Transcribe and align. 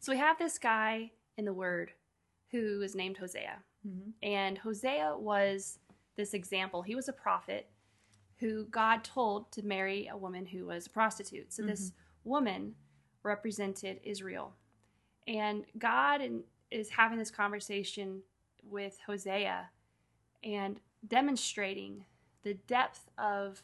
So 0.00 0.12
we 0.12 0.18
have 0.18 0.38
this 0.38 0.58
guy 0.58 1.12
in 1.36 1.44
the 1.44 1.52
Word 1.52 1.92
who 2.50 2.82
is 2.82 2.94
named 2.94 3.18
Hosea. 3.18 3.62
Mhm. 3.86 4.12
And 4.22 4.58
Hosea 4.58 5.16
was 5.18 5.78
this 6.16 6.34
example. 6.34 6.82
He 6.82 6.94
was 6.94 7.08
a 7.08 7.12
prophet 7.12 7.70
who 8.36 8.64
God 8.66 9.04
told 9.04 9.50
to 9.52 9.62
marry 9.62 10.06
a 10.06 10.16
woman 10.16 10.46
who 10.46 10.66
was 10.66 10.86
a 10.86 10.90
prostitute. 10.90 11.52
So 11.52 11.62
this 11.62 11.92
woman 12.24 12.76
represented 13.22 14.00
Israel. 14.02 14.56
And 15.26 15.66
God 15.76 16.22
is 16.70 16.90
having 16.90 17.18
this 17.18 17.30
conversation 17.30 18.22
with 18.62 18.98
Hosea 19.06 19.70
and 20.42 20.80
demonstrating 21.06 22.06
the 22.42 22.54
depth 22.54 23.10
of 23.18 23.62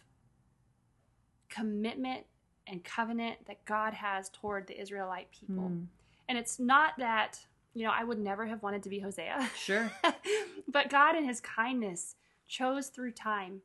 commitment 1.49 2.27
and 2.67 2.83
covenant 2.83 3.47
that 3.47 3.65
God 3.65 3.95
has 3.95 4.29
toward 4.31 4.67
the 4.67 4.81
Israelite 4.81 5.31
people. 5.31 5.71
Mm. 5.71 5.87
And 6.29 6.39
it's 6.39 6.59
not 6.59 6.95
that, 6.99 7.39
you 7.75 7.85
know, 7.85 7.93
I 7.93 8.05
would 8.05 8.19
never 8.19 8.47
have 8.47 8.63
wanted 8.63 8.83
to 8.85 8.89
be 8.89 8.99
Hosea. 9.01 9.51
Sure. 9.57 9.91
but 10.69 10.89
God, 10.91 11.17
in 11.17 11.25
His 11.25 11.41
kindness, 11.41 12.17
chose 12.47 12.89
through 12.89 13.13
time 13.13 13.61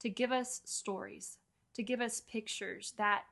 to 0.00 0.08
give 0.08 0.32
us 0.32 0.60
stories, 0.64 1.38
to 1.74 1.82
give 1.82 2.00
us 2.00 2.20
pictures 2.20 2.92
that 2.98 3.24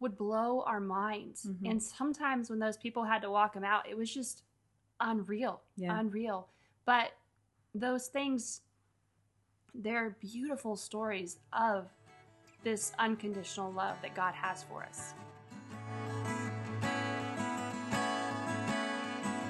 would 0.00 0.16
blow 0.18 0.62
our 0.62 0.80
minds. 0.80 1.46
Mhm. 1.46 1.70
And 1.70 1.82
sometimes 1.82 2.50
when 2.50 2.58
those 2.58 2.76
people 2.76 3.04
had 3.04 3.22
to 3.22 3.30
walk 3.30 3.54
them 3.54 3.64
out, 3.64 3.88
it 3.88 3.96
was 3.96 4.12
just 4.12 4.42
unreal, 5.00 5.62
Yeah. 5.76 5.98
unreal. 5.98 6.48
But 6.84 7.12
those 7.74 8.08
things, 8.08 8.60
they're 9.74 10.10
beautiful 10.20 10.76
stories 10.76 11.38
of 11.52 11.88
this 12.62 12.92
unconditional 12.98 13.72
love 13.72 14.00
that 14.02 14.14
God 14.14 14.34
has 14.34 14.62
for 14.64 14.82
us. 14.84 15.14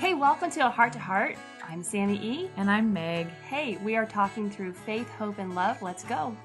Hey, 0.04 0.12
welcome 0.12 0.50
to 0.50 0.66
A 0.66 0.68
Heart 0.68 0.92
to 0.92 0.98
Heart. 0.98 1.38
I'm 1.66 1.82
Sami 1.82 2.16
E. 2.16 2.50
And 2.58 2.70
I'm 2.70 2.92
Meg. 2.92 3.26
Hey, 3.48 3.78
we 3.78 3.96
are 3.96 4.04
talking 4.04 4.50
through 4.50 4.74
faith, 4.74 5.08
hope, 5.12 5.38
and 5.38 5.54
love. 5.54 5.80
Let's 5.80 6.04
go. 6.04 6.36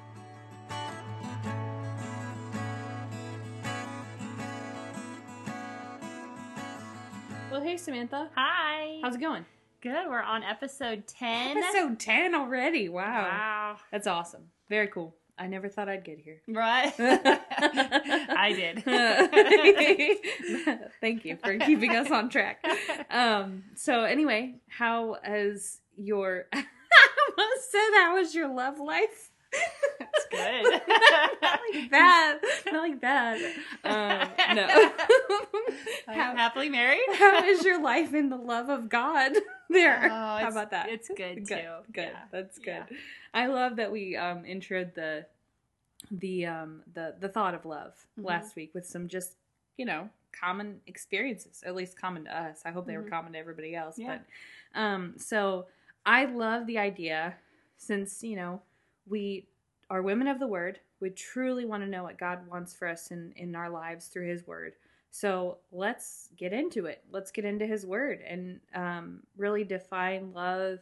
Well, 7.51 7.61
hey, 7.61 7.75
Samantha. 7.75 8.29
Hi. 8.33 9.01
How's 9.03 9.15
it 9.15 9.19
going? 9.19 9.45
Good. 9.81 10.07
We're 10.07 10.21
on 10.21 10.41
episode 10.41 11.05
10. 11.05 11.57
Episode 11.57 11.99
10 11.99 12.35
already. 12.35 12.87
Wow. 12.87 13.23
Wow. 13.23 13.77
That's 13.91 14.07
awesome. 14.07 14.51
Very 14.69 14.87
cool. 14.87 15.17
I 15.39 15.47
never 15.47 15.69
thought 15.69 15.87
I'd 15.87 16.03
get 16.03 16.19
here. 16.19 16.41
Right. 16.47 16.93
I 16.99 18.51
did. 18.53 18.83
Thank 21.01 21.23
you 21.23 21.37
for 21.37 21.57
keeping 21.57 21.95
us 21.95 22.11
on 22.11 22.29
track. 22.29 22.61
Um, 23.09 23.63
so 23.75 24.03
anyway, 24.03 24.55
how 24.67 25.15
has 25.23 25.79
your 25.95 26.47
I 26.53 26.65
almost 27.37 27.71
said 27.71 27.89
how 27.95 28.17
was 28.17 28.35
your 28.35 28.53
love 28.53 28.79
life? 28.79 29.28
That's 29.51 30.25
good. 30.31 30.63
not 31.41 31.59
like 31.73 31.91
that. 31.91 32.39
Not 32.71 32.81
like 32.81 33.01
that. 33.01 33.37
Um, 33.83 34.55
no. 34.55 34.67
I'm 36.07 36.15
how, 36.15 36.35
happily 36.35 36.69
married. 36.69 37.01
how 37.17 37.43
is 37.45 37.63
your 37.63 37.81
life 37.81 38.13
in 38.13 38.29
the 38.29 38.35
love 38.37 38.69
of 38.69 38.89
God? 38.89 39.33
There. 39.69 40.05
Oh, 40.05 40.07
how 40.09 40.47
about 40.49 40.71
that? 40.71 40.89
It's 40.89 41.07
good, 41.09 41.47
Good. 41.47 41.47
too. 41.47 41.91
Good. 41.91 42.01
Yeah. 42.13 42.19
That's 42.31 42.57
good. 42.57 42.85
Yeah. 42.89 42.97
I 43.33 43.47
love 43.47 43.75
that 43.77 43.91
we 43.91 44.15
um 44.15 44.43
introed 44.43 44.93
the 44.95 45.25
the 46.11 46.45
um 46.47 46.81
the 46.93 47.15
the 47.19 47.29
thought 47.29 47.53
of 47.53 47.65
love 47.65 47.93
Mhm. 48.19 48.25
last 48.25 48.55
week 48.55 48.71
with 48.73 48.85
some 48.87 49.07
just, 49.07 49.33
you 49.77 49.85
know, 49.85 50.09
common 50.31 50.79
experiences, 50.87 51.61
at 51.65 51.75
least 51.75 51.99
common 51.99 52.25
to 52.25 52.35
us. 52.35 52.61
I 52.65 52.71
hope 52.71 52.87
they 52.87 52.97
were 52.97 53.03
Mhm. 53.03 53.09
common 53.11 53.33
to 53.33 53.39
everybody 53.39 53.75
else, 53.75 53.97
Yeah. 53.99 54.17
but 54.73 54.79
um 54.79 55.15
so 55.17 55.67
I 56.05 56.25
love 56.25 56.65
the 56.65 56.79
idea 56.79 57.35
since, 57.77 58.23
you 58.23 58.35
know, 58.35 58.61
we 59.09 59.47
are 59.89 60.01
women 60.01 60.27
of 60.27 60.39
the 60.39 60.47
word, 60.47 60.79
we 60.99 61.09
truly 61.09 61.65
want 61.65 61.83
to 61.83 61.89
know 61.89 62.03
what 62.03 62.17
God 62.19 62.47
wants 62.47 62.73
for 62.73 62.87
us 62.87 63.11
in 63.11 63.33
in 63.35 63.55
our 63.55 63.69
lives 63.69 64.07
through 64.07 64.27
his 64.27 64.45
word. 64.45 64.73
So 65.11 65.57
let's 65.71 66.29
get 66.37 66.53
into 66.53 66.85
it. 66.85 67.03
Let's 67.11 67.31
get 67.31 67.43
into 67.45 67.65
his 67.65 67.85
word 67.85 68.21
and 68.27 68.59
um, 68.75 69.23
really 69.37 69.63
define 69.63 70.31
love, 70.33 70.79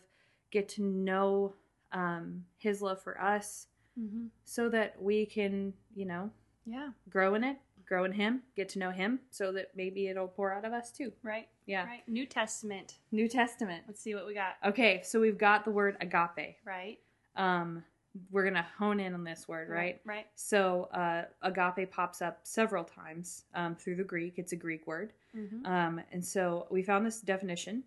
get 0.51 0.67
to 0.69 0.83
know 0.83 1.53
um, 1.93 2.43
his 2.57 2.81
love 2.81 3.01
for 3.01 3.19
us 3.21 3.67
hmm 3.97 4.27
so 4.43 4.69
that 4.69 5.01
we 5.01 5.25
can, 5.25 5.73
you 5.95 6.05
know, 6.05 6.29
Yeah. 6.65 6.89
grow 7.09 7.35
in 7.35 7.43
it, 7.43 7.57
grow 7.85 8.03
in 8.05 8.11
him, 8.13 8.43
get 8.55 8.69
to 8.69 8.79
know 8.79 8.91
him 8.91 9.19
so 9.31 9.51
that 9.53 9.71
maybe 9.75 10.07
it'll 10.07 10.27
pour 10.27 10.53
out 10.53 10.63
of 10.65 10.71
us 10.73 10.91
too. 10.91 11.11
Right. 11.23 11.47
Yeah. 11.65 11.85
Right. 11.85 12.07
New 12.07 12.25
Testament. 12.25 12.99
New 13.11 13.27
Testament. 13.27 13.83
Let's 13.87 14.01
see 14.01 14.13
what 14.15 14.25
we 14.27 14.33
got. 14.33 14.55
Okay, 14.65 15.01
so 15.03 15.19
we've 15.19 15.37
got 15.37 15.65
the 15.65 15.71
word 15.71 15.97
agape. 16.01 16.57
Right. 16.65 16.97
Um, 17.35 17.83
we're 18.31 18.43
going 18.43 18.53
to 18.55 18.65
hone 18.77 18.99
in 18.99 19.13
on 19.13 19.23
this 19.23 19.47
word, 19.47 19.69
right? 19.69 19.99
Right. 20.05 20.27
So 20.35 20.89
uh, 20.93 21.23
agape 21.41 21.91
pops 21.91 22.21
up 22.21 22.39
several 22.43 22.83
times 22.83 23.43
um, 23.55 23.75
through 23.75 23.95
the 23.95 24.03
Greek. 24.03 24.35
It's 24.37 24.51
a 24.53 24.55
Greek 24.57 24.87
word. 24.87 25.13
hmm 25.33 25.65
Um, 25.65 26.01
and 26.11 26.23
so 26.23 26.67
we 26.69 26.83
found 26.83 27.05
this 27.05 27.21
definition, 27.21 27.83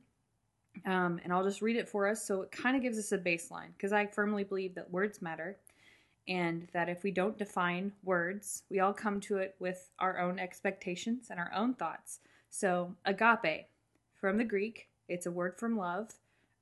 um, 0.86 1.20
and 1.24 1.32
I'll 1.32 1.44
just 1.44 1.62
read 1.62 1.76
it 1.76 1.88
for 1.88 2.06
us. 2.06 2.24
So 2.26 2.42
it 2.42 2.52
kind 2.52 2.76
of 2.76 2.82
gives 2.82 2.98
us 2.98 3.12
a 3.12 3.18
baseline 3.18 3.68
because 3.76 3.92
I 3.92 4.06
firmly 4.06 4.44
believe 4.44 4.74
that 4.74 4.90
words 4.90 5.20
matter, 5.22 5.56
and 6.28 6.68
that 6.72 6.88
if 6.88 7.02
we 7.02 7.10
don't 7.10 7.36
define 7.38 7.92
words, 8.04 8.62
we 8.70 8.80
all 8.80 8.92
come 8.92 9.20
to 9.22 9.38
it 9.38 9.56
with 9.58 9.90
our 9.98 10.18
own 10.18 10.38
expectations 10.38 11.28
and 11.30 11.40
our 11.40 11.50
own 11.54 11.74
thoughts. 11.74 12.20
So 12.50 12.94
agape, 13.04 13.66
from 14.20 14.36
the 14.36 14.44
Greek, 14.44 14.88
it's 15.08 15.26
a 15.26 15.30
word 15.30 15.56
from 15.58 15.76
love, 15.76 16.10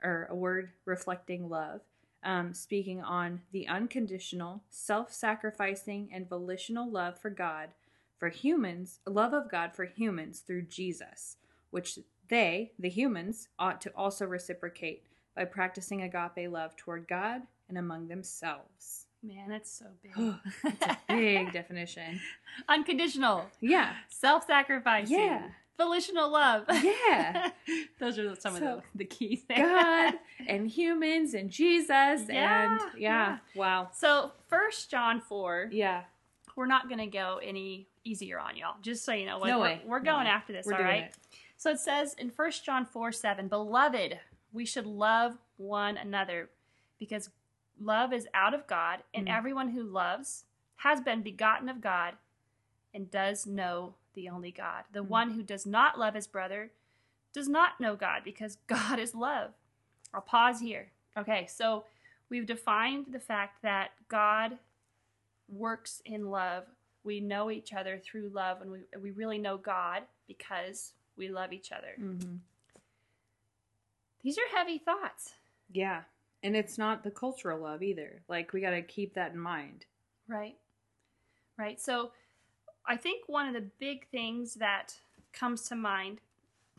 or 0.02 0.26
a 0.30 0.34
word 0.34 0.70
reflecting 0.84 1.48
love. 1.48 1.80
Um, 2.24 2.52
speaking 2.52 3.00
on 3.00 3.42
the 3.52 3.68
unconditional, 3.68 4.62
self 4.68 5.12
sacrificing, 5.12 6.08
and 6.12 6.28
volitional 6.28 6.90
love 6.90 7.18
for 7.18 7.30
God 7.30 7.70
for 8.18 8.28
humans, 8.28 8.98
love 9.06 9.32
of 9.32 9.50
God 9.50 9.74
for 9.74 9.84
humans 9.84 10.40
through 10.40 10.62
Jesus, 10.62 11.36
which 11.70 11.98
they, 12.28 12.72
the 12.78 12.88
humans, 12.88 13.48
ought 13.58 13.80
to 13.82 13.90
also 13.96 14.26
reciprocate 14.26 15.04
by 15.36 15.44
practicing 15.44 16.02
agape 16.02 16.50
love 16.50 16.76
toward 16.76 17.06
God 17.06 17.42
and 17.68 17.78
among 17.78 18.08
themselves. 18.08 19.06
Man, 19.22 19.48
that's 19.48 19.70
so 19.70 19.86
big. 20.02 20.12
It's 20.64 20.82
a 20.82 20.98
big 21.08 21.52
definition. 21.52 22.20
Unconditional. 22.68 23.46
Yeah. 23.60 23.94
Self 24.08 24.46
sacrificing. 24.46 25.18
Yeah. 25.18 25.48
Volitional 25.78 26.28
love. 26.30 26.64
Yeah. 26.82 27.50
Those 28.00 28.18
are 28.18 28.34
some 28.36 28.56
So, 28.56 28.66
of 28.78 28.82
the, 28.92 28.98
the 28.98 29.04
keys 29.04 29.44
there. 29.48 29.58
God 29.58 30.14
and 30.46 30.68
humans 30.68 31.34
and 31.34 31.48
Jesus 31.50 31.88
and 31.88 32.28
Yeah, 32.28 32.78
yeah. 32.78 32.88
yeah. 32.98 33.38
Wow. 33.54 33.88
So, 33.94 34.32
First 34.48 34.90
John 34.90 35.20
4, 35.20 35.68
Yeah. 35.72 36.02
we're 36.56 36.66
not 36.66 36.88
going 36.88 36.98
to 36.98 37.06
go 37.06 37.40
any 37.42 37.86
easier 38.04 38.38
on 38.40 38.56
y'all, 38.56 38.74
just 38.82 39.04
so 39.04 39.12
you 39.12 39.24
know. 39.26 39.38
No 39.38 39.58
we're, 39.58 39.64
way. 39.64 39.82
We're 39.86 40.00
going 40.00 40.24
way. 40.26 40.30
after 40.32 40.52
this, 40.52 40.66
We're 40.66 40.72
all 40.72 40.78
doing 40.78 40.88
right? 40.90 41.04
it. 41.04 41.14
So 41.56 41.70
it 41.70 41.78
says 41.80 42.14
in 42.18 42.28
1 42.34 42.50
John 42.64 42.84
4 42.84 43.12
7, 43.12 43.48
Beloved, 43.48 44.18
we 44.52 44.64
should 44.64 44.86
love 44.86 45.38
one 45.56 45.96
another 45.96 46.50
because 46.98 47.30
love 47.80 48.12
is 48.12 48.26
out 48.34 48.54
of 48.54 48.66
God, 48.66 49.00
and 49.14 49.26
Mhm. 49.28 49.36
everyone 49.36 49.68
who 49.70 49.82
loves 49.82 50.44
has 50.76 51.00
been 51.00 51.22
begotten 51.22 51.68
of 51.68 51.80
God 51.80 52.14
and 52.98 53.08
does 53.12 53.46
know 53.46 53.94
the 54.14 54.28
only 54.28 54.50
God. 54.50 54.82
The 54.92 55.04
Mhm. 55.04 55.08
one 55.08 55.30
who 55.30 55.42
does 55.44 55.64
not 55.64 55.98
love 56.00 56.14
his 56.14 56.26
brother 56.26 56.72
does 57.32 57.48
not 57.48 57.78
know 57.80 57.94
God 57.94 58.24
because 58.24 58.56
God 58.66 58.98
is 58.98 59.14
love. 59.14 59.54
I'll 60.12 60.20
pause 60.20 60.58
here. 60.60 60.90
Okay, 61.16 61.46
so 61.46 61.84
we've 62.28 62.44
defined 62.46 63.06
the 63.12 63.20
fact 63.20 63.62
that 63.62 63.92
God 64.08 64.58
works 65.48 66.02
in 66.04 66.28
love. 66.30 66.64
We 67.04 67.20
know 67.20 67.50
each 67.52 67.72
other 67.72 67.98
through 67.98 68.30
love, 68.30 68.60
and 68.62 68.70
we, 68.72 68.80
we 69.00 69.10
really 69.12 69.38
know 69.38 69.56
God 69.56 70.02
because 70.26 70.92
we 71.16 71.28
love 71.28 71.52
each 71.52 71.70
other. 71.70 71.92
hmm 71.96 72.36
These 74.22 74.38
are 74.38 74.48
heavy 74.56 74.78
thoughts, 74.78 75.34
Yeah. 75.70 76.02
And 76.42 76.54
it's 76.56 76.78
not 76.78 77.02
the 77.02 77.10
cultural 77.10 77.58
love 77.60 77.82
either. 77.82 78.22
Like, 78.28 78.52
we 78.52 78.60
got 78.60 78.70
to 78.70 78.82
keep 78.82 79.14
that 79.14 79.32
in 79.32 79.38
mind. 79.38 79.86
right? 80.28 80.56
Right. 81.56 81.80
So 81.80 82.12
I 82.88 82.96
think 82.96 83.24
one 83.26 83.46
of 83.46 83.54
the 83.54 83.68
big 83.78 84.08
things 84.08 84.54
that 84.54 84.94
comes 85.32 85.68
to 85.68 85.76
mind 85.76 86.20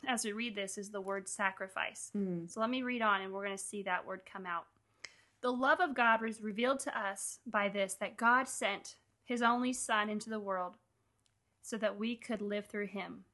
as 0.08 0.24
we 0.24 0.32
read 0.32 0.56
this 0.56 0.76
is 0.76 0.90
the 0.90 1.00
word 1.00 1.28
sacrifice. 1.28 2.10
Mm. 2.16 2.50
So 2.50 2.60
let 2.60 2.68
me 2.68 2.82
read 2.82 3.00
on 3.00 3.20
and 3.20 3.32
we're 3.32 3.44
going 3.44 3.56
to 3.56 3.62
see 3.62 3.82
that 3.84 4.04
word 4.04 4.22
come 4.30 4.44
out. 4.44 4.66
The 5.40 5.52
love 5.52 5.80
of 5.80 5.94
God 5.94 6.20
was 6.20 6.42
revealed 6.42 6.80
to 6.80 6.98
us 6.98 7.38
by 7.46 7.68
this 7.68 7.94
that 7.94 8.16
God 8.16 8.48
sent 8.48 8.96
his 9.24 9.40
only 9.40 9.72
Son 9.72 10.10
into 10.10 10.28
the 10.28 10.40
world 10.40 10.76
so 11.62 11.76
that 11.78 11.98
we 11.98 12.16
could 12.16 12.42
live 12.42 12.66
through 12.66 12.88
him. 12.88 13.24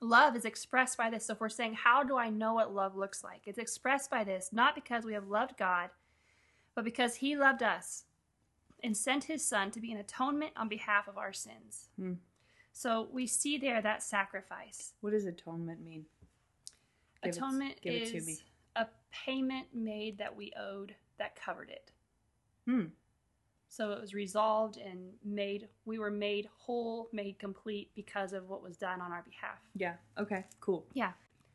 Love 0.00 0.36
is 0.36 0.44
expressed 0.44 0.96
by 0.96 1.10
this. 1.10 1.26
So 1.26 1.34
if 1.34 1.40
we're 1.40 1.48
saying, 1.48 1.74
How 1.74 2.02
do 2.02 2.16
I 2.16 2.30
know 2.30 2.54
what 2.54 2.74
love 2.74 2.96
looks 2.96 3.22
like? 3.22 3.42
It's 3.46 3.58
expressed 3.58 4.10
by 4.10 4.24
this, 4.24 4.50
not 4.52 4.74
because 4.74 5.04
we 5.04 5.12
have 5.14 5.28
loved 5.28 5.56
God, 5.56 5.90
but 6.74 6.84
because 6.84 7.16
he 7.16 7.36
loved 7.36 7.62
us 7.62 8.04
and 8.82 8.96
sent 8.96 9.24
his 9.24 9.44
Son 9.44 9.70
to 9.72 9.80
be 9.80 9.92
an 9.92 9.98
atonement 9.98 10.52
on 10.56 10.68
behalf 10.68 11.08
of 11.08 11.18
our 11.18 11.32
sins. 11.32 11.88
Hmm. 11.98 12.14
So 12.72 13.08
we 13.12 13.26
see 13.26 13.58
there 13.58 13.82
that 13.82 14.02
sacrifice. 14.02 14.92
What 15.00 15.10
does 15.10 15.24
atonement 15.24 15.80
mean? 15.84 16.06
Give 17.22 17.30
it- 17.32 17.36
Atonement 17.36 17.80
give 17.80 17.94
it 17.94 18.02
is 18.02 18.12
to 18.12 18.20
me. 18.30 18.38
a 18.76 18.86
payment 19.10 19.74
made 19.74 20.18
that 20.18 20.36
we 20.36 20.52
owed 20.56 20.94
that 21.18 21.34
covered 21.34 21.70
it. 21.70 21.90
Hmm. 22.66 22.86
So 23.70 23.92
it 23.92 24.00
was 24.00 24.14
resolved 24.14 24.76
and 24.78 25.12
made, 25.24 25.68
we 25.84 25.98
were 25.98 26.10
made 26.10 26.48
whole, 26.56 27.08
made 27.12 27.38
complete 27.38 27.90
because 27.94 28.32
of 28.32 28.48
what 28.48 28.62
was 28.62 28.76
done 28.76 29.00
on 29.00 29.12
our 29.12 29.22
behalf. 29.22 29.58
Yeah. 29.74 29.94
Okay. 30.16 30.44
Cool. 30.60 30.86
Yeah. 30.94 31.12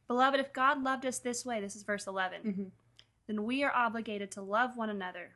Beloved, 0.07 0.39
if 0.39 0.51
God 0.53 0.83
loved 0.83 1.05
us 1.05 1.19
this 1.19 1.45
way, 1.45 1.61
this 1.61 1.75
is 1.75 1.83
verse 1.83 2.05
11, 2.05 2.41
Mm-hmm. 2.43 2.63
then 3.27 3.43
we 3.45 3.63
are 3.63 3.71
obligated 3.73 4.29
to 4.31 4.41
love 4.41 4.75
one 4.77 4.89
another. 4.89 5.31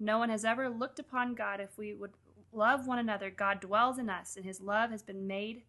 No 0.00 0.18
one 0.18 0.30
has 0.30 0.44
ever 0.44 0.68
looked 0.68 0.98
upon 0.98 1.34
God. 1.34 1.60
If 1.60 1.76
we 1.78 1.94
would 1.94 2.12
love 2.52 2.86
one 2.86 2.98
another, 2.98 3.30
God 3.30 3.60
dwells 3.60 3.98
in 3.98 4.08
us, 4.10 4.36
and 4.36 4.44
his 4.44 4.60
love 4.60 4.90
has 4.90 5.02
been 5.02 5.26
made 5.26 5.62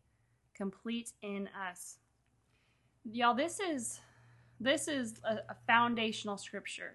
complete 0.55 1.11
in 1.21 1.49
us. 1.69 1.97
Y'all, 3.03 3.33
this 3.33 3.59
is 3.59 3.99
this 4.59 4.87
is 4.87 5.15
a, 5.23 5.35
a 5.49 5.55
foundational 5.67 6.37
scripture. 6.37 6.93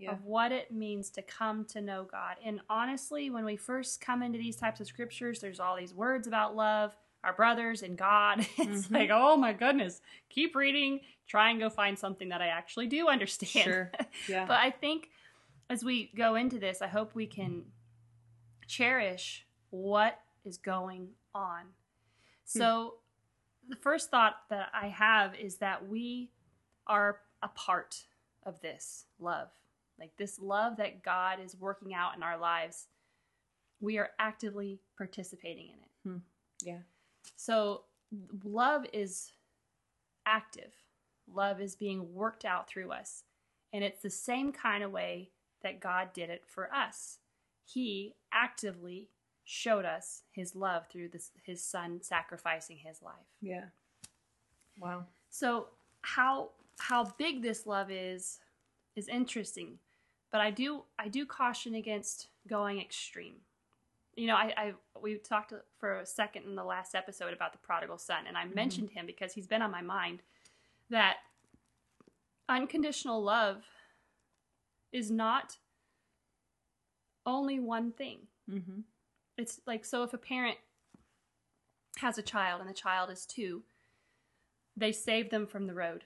Yeah. 0.00 0.12
of 0.12 0.24
what 0.24 0.52
it 0.52 0.70
means 0.72 1.10
to 1.10 1.22
come 1.22 1.64
to 1.72 1.80
know 1.80 2.06
God. 2.08 2.36
And 2.44 2.60
honestly, 2.70 3.30
when 3.30 3.44
we 3.44 3.56
first 3.56 4.00
come 4.00 4.22
into 4.22 4.38
these 4.38 4.54
types 4.54 4.78
of 4.80 4.86
scriptures, 4.86 5.40
there's 5.40 5.58
all 5.58 5.74
these 5.76 5.92
words 5.92 6.28
about 6.28 6.54
love, 6.54 6.96
our 7.24 7.32
brothers, 7.32 7.82
and 7.82 7.98
God. 7.98 8.46
It's 8.58 8.86
Mhm. 8.86 8.92
like, 8.92 9.10
oh 9.12 9.36
my 9.36 9.52
goodness, 9.52 10.00
keep 10.28 10.54
reading, 10.54 11.00
try 11.26 11.50
and 11.50 11.58
go 11.58 11.68
find 11.68 11.98
something 11.98 12.28
that 12.28 12.40
I 12.40 12.46
actually 12.46 12.86
do 12.86 13.08
understand. 13.08 13.64
Sure. 13.64 13.90
Yeah. 14.28 14.44
but 14.46 14.58
I 14.60 14.70
think 14.70 15.10
as 15.70 15.84
we 15.84 16.10
go 16.16 16.34
into 16.34 16.58
this, 16.58 16.80
I 16.82 16.86
hope 16.86 17.14
we 17.14 17.26
can 17.26 17.64
cherish 18.66 19.46
what 19.70 20.20
is 20.44 20.56
going 20.56 21.08
on. 21.34 21.62
Hmm. 22.52 22.58
So, 22.58 22.94
the 23.68 23.76
first 23.76 24.10
thought 24.10 24.36
that 24.48 24.70
I 24.72 24.88
have 24.88 25.34
is 25.34 25.56
that 25.56 25.86
we 25.86 26.30
are 26.86 27.18
a 27.42 27.48
part 27.48 28.04
of 28.44 28.60
this 28.60 29.04
love. 29.20 29.48
Like 30.00 30.16
this 30.16 30.38
love 30.38 30.78
that 30.78 31.02
God 31.02 31.38
is 31.44 31.54
working 31.54 31.92
out 31.92 32.16
in 32.16 32.22
our 32.22 32.38
lives, 32.38 32.86
we 33.80 33.98
are 33.98 34.10
actively 34.18 34.80
participating 34.96 35.66
in 35.66 35.74
it. 35.74 35.90
Hmm. 36.04 36.18
yeah. 36.62 36.78
So, 37.36 37.82
love 38.42 38.86
is 38.92 39.32
active, 40.24 40.72
love 41.30 41.60
is 41.60 41.76
being 41.76 42.14
worked 42.14 42.44
out 42.44 42.68
through 42.68 42.90
us. 42.90 43.24
And 43.72 43.84
it's 43.84 44.00
the 44.00 44.08
same 44.08 44.50
kind 44.52 44.82
of 44.82 44.90
way 44.90 45.30
that 45.62 45.80
God 45.80 46.12
did 46.12 46.30
it 46.30 46.42
for 46.46 46.72
us. 46.72 47.18
He 47.64 48.14
actively 48.32 49.08
showed 49.44 49.84
us 49.84 50.22
his 50.30 50.54
love 50.54 50.86
through 50.90 51.08
this, 51.08 51.30
his 51.42 51.62
son 51.62 52.00
sacrificing 52.02 52.78
his 52.78 53.02
life. 53.02 53.14
Yeah. 53.40 53.64
Wow. 54.78 55.06
So 55.30 55.68
how 56.02 56.50
how 56.78 57.04
big 57.18 57.42
this 57.42 57.66
love 57.66 57.90
is 57.90 58.38
is 58.94 59.08
interesting, 59.08 59.78
but 60.30 60.40
I 60.40 60.50
do 60.50 60.82
I 60.98 61.08
do 61.08 61.26
caution 61.26 61.74
against 61.74 62.28
going 62.46 62.80
extreme. 62.80 63.36
You 64.16 64.26
know, 64.26 64.34
I, 64.34 64.52
I 64.56 64.72
we 65.00 65.16
talked 65.16 65.52
for 65.78 66.00
a 66.00 66.06
second 66.06 66.44
in 66.44 66.54
the 66.54 66.64
last 66.64 66.94
episode 66.94 67.32
about 67.32 67.52
the 67.52 67.58
prodigal 67.58 67.98
son, 67.98 68.24
and 68.26 68.36
I 68.36 68.44
mm-hmm. 68.44 68.54
mentioned 68.54 68.90
him 68.90 69.06
because 69.06 69.32
he's 69.32 69.46
been 69.46 69.62
on 69.62 69.70
my 69.70 69.82
mind. 69.82 70.20
That 70.90 71.16
unconditional 72.48 73.22
love 73.22 73.62
is 74.92 75.10
not 75.10 75.56
only 77.26 77.60
one 77.60 77.92
thing. 77.92 78.20
Mm-hmm. 78.50 78.80
it's 79.36 79.60
like 79.66 79.84
so 79.84 80.02
if 80.04 80.14
a 80.14 80.18
parent 80.18 80.56
has 81.98 82.16
a 82.16 82.22
child 82.22 82.60
and 82.62 82.70
the 82.70 82.74
child 82.74 83.10
is 83.10 83.26
two 83.26 83.62
they 84.76 84.90
save 84.92 85.28
them 85.30 85.46
from 85.46 85.66
the 85.66 85.74
road 85.74 86.04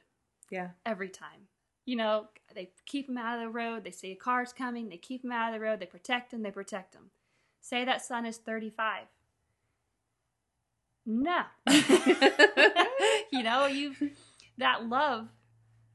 Yeah. 0.51 0.71
every 0.85 1.09
time. 1.09 1.47
You 1.85 1.97
know 1.97 2.27
they 2.55 2.71
keep 2.87 3.07
them 3.07 3.19
out 3.19 3.39
of 3.39 3.45
the 3.45 3.51
road. 3.51 3.85
They 3.85 3.91
see 3.93 4.11
a 4.13 4.17
car's 4.17 4.53
coming. 4.53 4.89
They 4.89 4.97
keep 4.97 5.23
them 5.23 5.31
out 5.33 5.53
of 5.53 5.55
the 5.61 5.65
road. 5.65 5.79
They 5.81 5.87
protect 5.87 6.31
them 6.33 6.43
they 6.43 6.51
protect 6.51 6.93
them 6.93 7.11
say 7.61 7.85
that 7.85 8.03
son 8.03 8.27
is 8.27 8.39
35 8.39 9.05
no. 11.07 11.43
You 13.33 13.43
know 13.43 13.67
you 13.67 13.95
that 14.59 14.87
love 14.89 15.29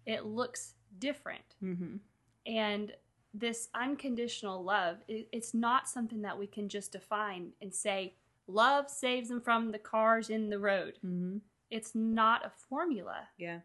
it 0.05 0.25
looks 0.25 0.73
different. 0.97 1.43
Mm-hmm. 1.63 1.97
And 2.47 2.93
this 3.33 3.67
unconditional 3.75 4.63
love, 4.63 4.97
it's 5.07 5.53
not 5.53 5.87
something 5.87 6.21
that 6.21 6.39
we 6.39 6.47
can 6.47 6.69
just 6.69 6.93
define 6.93 7.49
and 7.61 7.73
say, 7.73 8.15
love 8.47 8.89
saves 8.89 9.29
them 9.29 9.41
from 9.41 9.71
the 9.71 9.77
cars 9.77 10.29
in 10.29 10.49
the 10.49 10.57
road. 10.57 10.97
Mm-hmm. 11.05 11.37
It's 11.69 11.93
not 11.93 12.45
a 12.45 12.51
formula. 12.69 13.27
Yeah. 13.37 13.59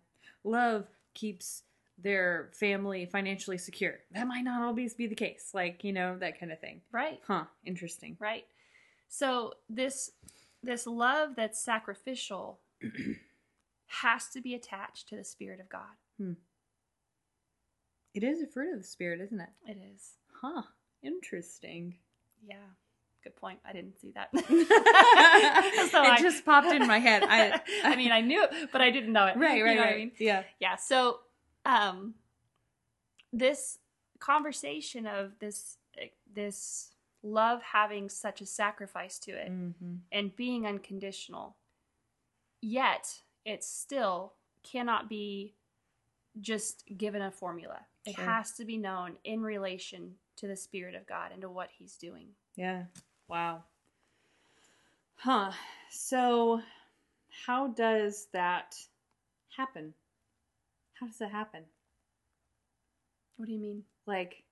Love 0.45 0.87
keeps 1.15 1.63
their 1.97 2.51
family 2.53 3.07
financially 3.07 3.59
secure. 3.59 4.01
That 4.11 4.27
might 4.27 4.43
not 4.43 4.63
always 4.63 4.95
be 4.95 5.07
the 5.07 5.15
case. 5.15 5.51
Like, 5.55 5.85
you 5.85 5.93
know, 5.93 6.19
that 6.19 6.41
kind 6.41 6.51
of 6.51 6.61
thing. 6.61 6.81
Right. 6.91 7.21
Huh. 7.27 7.45
Interesting. 7.65 8.17
Right. 8.19 8.45
So 9.09 9.55
this 9.69 10.11
this 10.65 10.87
love 10.87 11.31
that's 11.37 11.63
sacrificial 11.63 12.61
has 13.87 14.29
to 14.29 14.41
be 14.41 14.55
attached 14.55 15.09
to 15.09 15.17
the 15.17 15.25
Spirit 15.25 15.61
of 15.61 15.69
God. 15.69 16.37
It 18.15 18.23
is 18.25 18.43
a 18.43 18.47
fruit 18.47 18.73
of 18.75 18.79
the 18.81 18.87
spirit, 18.87 19.21
isn't 19.21 19.41
it? 19.41 19.49
It 19.67 19.79
is. 19.95 20.11
Huh. 20.41 20.63
Interesting. 21.03 21.97
Yeah. 22.47 22.57
Good 23.25 23.37
point. 23.37 23.59
I 23.65 23.73
didn't 23.73 23.99
see 24.01 24.13
that. 24.13 24.29
it 24.35 25.91
So 25.91 26.01
I- 26.03 26.21
just 26.21 26.45
popped 26.45 26.73
in 26.73 26.87
my 26.87 26.99
head. 26.99 27.23
I, 27.25 27.61
I 27.85 27.97
mean, 27.97 28.13
I 28.13 28.21
knew 28.21 28.43
it, 28.45 28.71
but 28.73 28.81
I 28.81 28.91
didn't 28.91 29.13
know 29.13 29.27
it. 29.27 29.37
right, 29.37 29.57
You 29.59 29.65
right, 29.65 29.75
know 29.77 29.81
what 29.83 29.87
right. 29.87 29.95
I 29.95 29.99
mean? 29.99 30.13
Yeah. 30.19 30.43
yeah 30.61 30.77
so 30.77 31.21
um 31.65 32.15
this 33.33 33.79
conversation 34.19 35.07
of 35.07 35.39
this 35.39 35.79
this 36.35 36.91
love 37.23 37.63
having 37.63 38.09
such 38.09 38.41
a 38.41 38.47
sacrifice 38.47 39.19
to 39.21 39.31
it 39.31 39.49
Mm-hmm. 39.51 39.95
and 40.11 40.35
being 40.35 40.67
unconditional 40.67 41.55
yet 42.61 43.21
it 43.45 43.63
still 43.63 44.33
cannot 44.65 45.09
be 45.09 45.55
just 46.41 46.85
given 46.97 47.23
a 47.23 47.31
formula 47.31 47.83
it 48.05 48.15
Sure. 48.17 48.25
has 48.25 48.53
to 48.53 48.65
be 48.65 48.77
known 48.77 49.17
in 49.25 49.41
relation 49.43 50.17
to 50.37 50.47
the 50.47 50.57
spirit 50.57 50.95
of 50.95 51.07
god 51.07 51.33
and 51.33 51.43
to 51.43 51.49
what 51.51 51.71
he's 51.79 51.97
doing 51.97 52.29
Yeah. 52.57 52.85
Wow. 53.29 53.65
Huh. 55.17 55.53
So, 55.91 56.61
how 57.47 57.69
does 57.69 58.27
that 58.33 58.75
happen? 59.57 59.95
How 60.95 61.07
does 61.07 61.19
that 61.19 61.31
happen? 61.31 61.65
what 63.37 63.47
do 63.47 63.53
you 63.53 63.59
mean 63.59 63.85
Like, 64.07 64.45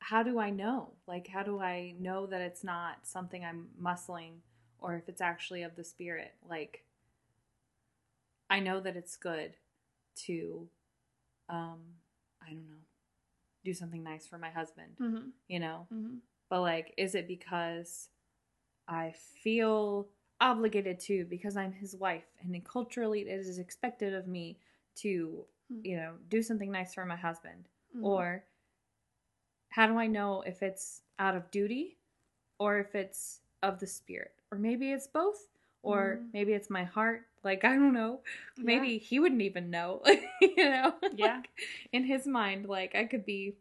how 0.00 0.22
do 0.22 0.38
I 0.38 0.50
know? 0.50 0.92
Like, 1.06 1.26
how 1.28 1.42
do 1.42 1.60
I 1.60 1.94
know 1.98 2.26
that 2.26 2.40
it's 2.42 2.62
not 2.62 3.06
something 3.06 3.44
I'm 3.44 3.68
muscling 3.80 4.34
or 4.78 4.96
if 4.96 5.08
it's 5.08 5.20
actually 5.22 5.62
of 5.62 5.76
the 5.76 5.84
spirit? 5.84 6.34
Like, 6.48 6.84
I 8.50 8.60
know 8.60 8.80
that 8.80 8.96
it's 8.96 9.16
good 9.16 9.56
to, 10.26 10.68
um, 11.48 11.80
I 12.42 12.50
don't 12.50 12.68
know, 12.68 12.82
do 13.64 13.72
something 13.72 14.02
nice 14.02 14.26
for 14.26 14.38
my 14.38 14.50
husband, 14.50 14.96
mm-hmm. 15.00 15.28
you 15.48 15.60
know? 15.60 15.86
Mm-hmm. 15.92 16.16
But 16.50 16.60
like, 16.60 16.94
is 16.96 17.14
it 17.14 17.26
because 17.26 18.08
I 18.86 19.14
feel 19.42 20.08
obligated 20.40 21.00
to 21.00 21.24
because 21.24 21.56
I'm 21.56 21.72
his 21.72 21.96
wife 21.96 22.26
and 22.42 22.64
culturally 22.64 23.22
it 23.22 23.28
is 23.28 23.58
expected 23.58 24.14
of 24.14 24.26
me 24.26 24.58
to, 24.96 25.46
Hmm. 25.68 25.80
you 25.82 25.96
know, 25.96 26.14
do 26.28 26.42
something 26.42 26.70
nice 26.70 26.94
for 26.94 27.04
my 27.04 27.16
husband? 27.16 27.68
Mhm. 27.96 28.04
Or 28.04 28.44
how 29.70 29.86
do 29.86 29.98
I 29.98 30.06
know 30.06 30.42
if 30.42 30.62
it's 30.62 31.02
out 31.18 31.34
of 31.36 31.50
duty 31.50 31.98
or 32.58 32.78
if 32.78 32.94
it's 32.94 33.40
of 33.62 33.80
the 33.80 33.86
spirit? 33.86 34.34
Or 34.50 34.58
maybe 34.58 34.92
it's 34.92 35.06
both. 35.06 35.48
Or 35.84 36.18
Mm. 36.20 36.28
maybe 36.32 36.52
it's 36.52 36.70
my 36.70 36.84
heart. 36.84 37.26
Like, 37.44 37.64
I 37.64 37.74
don't 37.74 37.92
know. 37.92 38.20
Yeah. 38.56 38.64
Maybe 38.64 38.98
he 38.98 39.20
wouldn't 39.20 39.42
even 39.42 39.70
know. 39.70 40.02
you 40.40 40.56
know? 40.56 40.94
Yeah. 41.14 41.36
Like, 41.36 41.50
in 41.92 42.04
his 42.04 42.26
mind, 42.26 42.66
like, 42.66 42.94
I 42.94 43.04
could 43.04 43.24
be, 43.26 43.56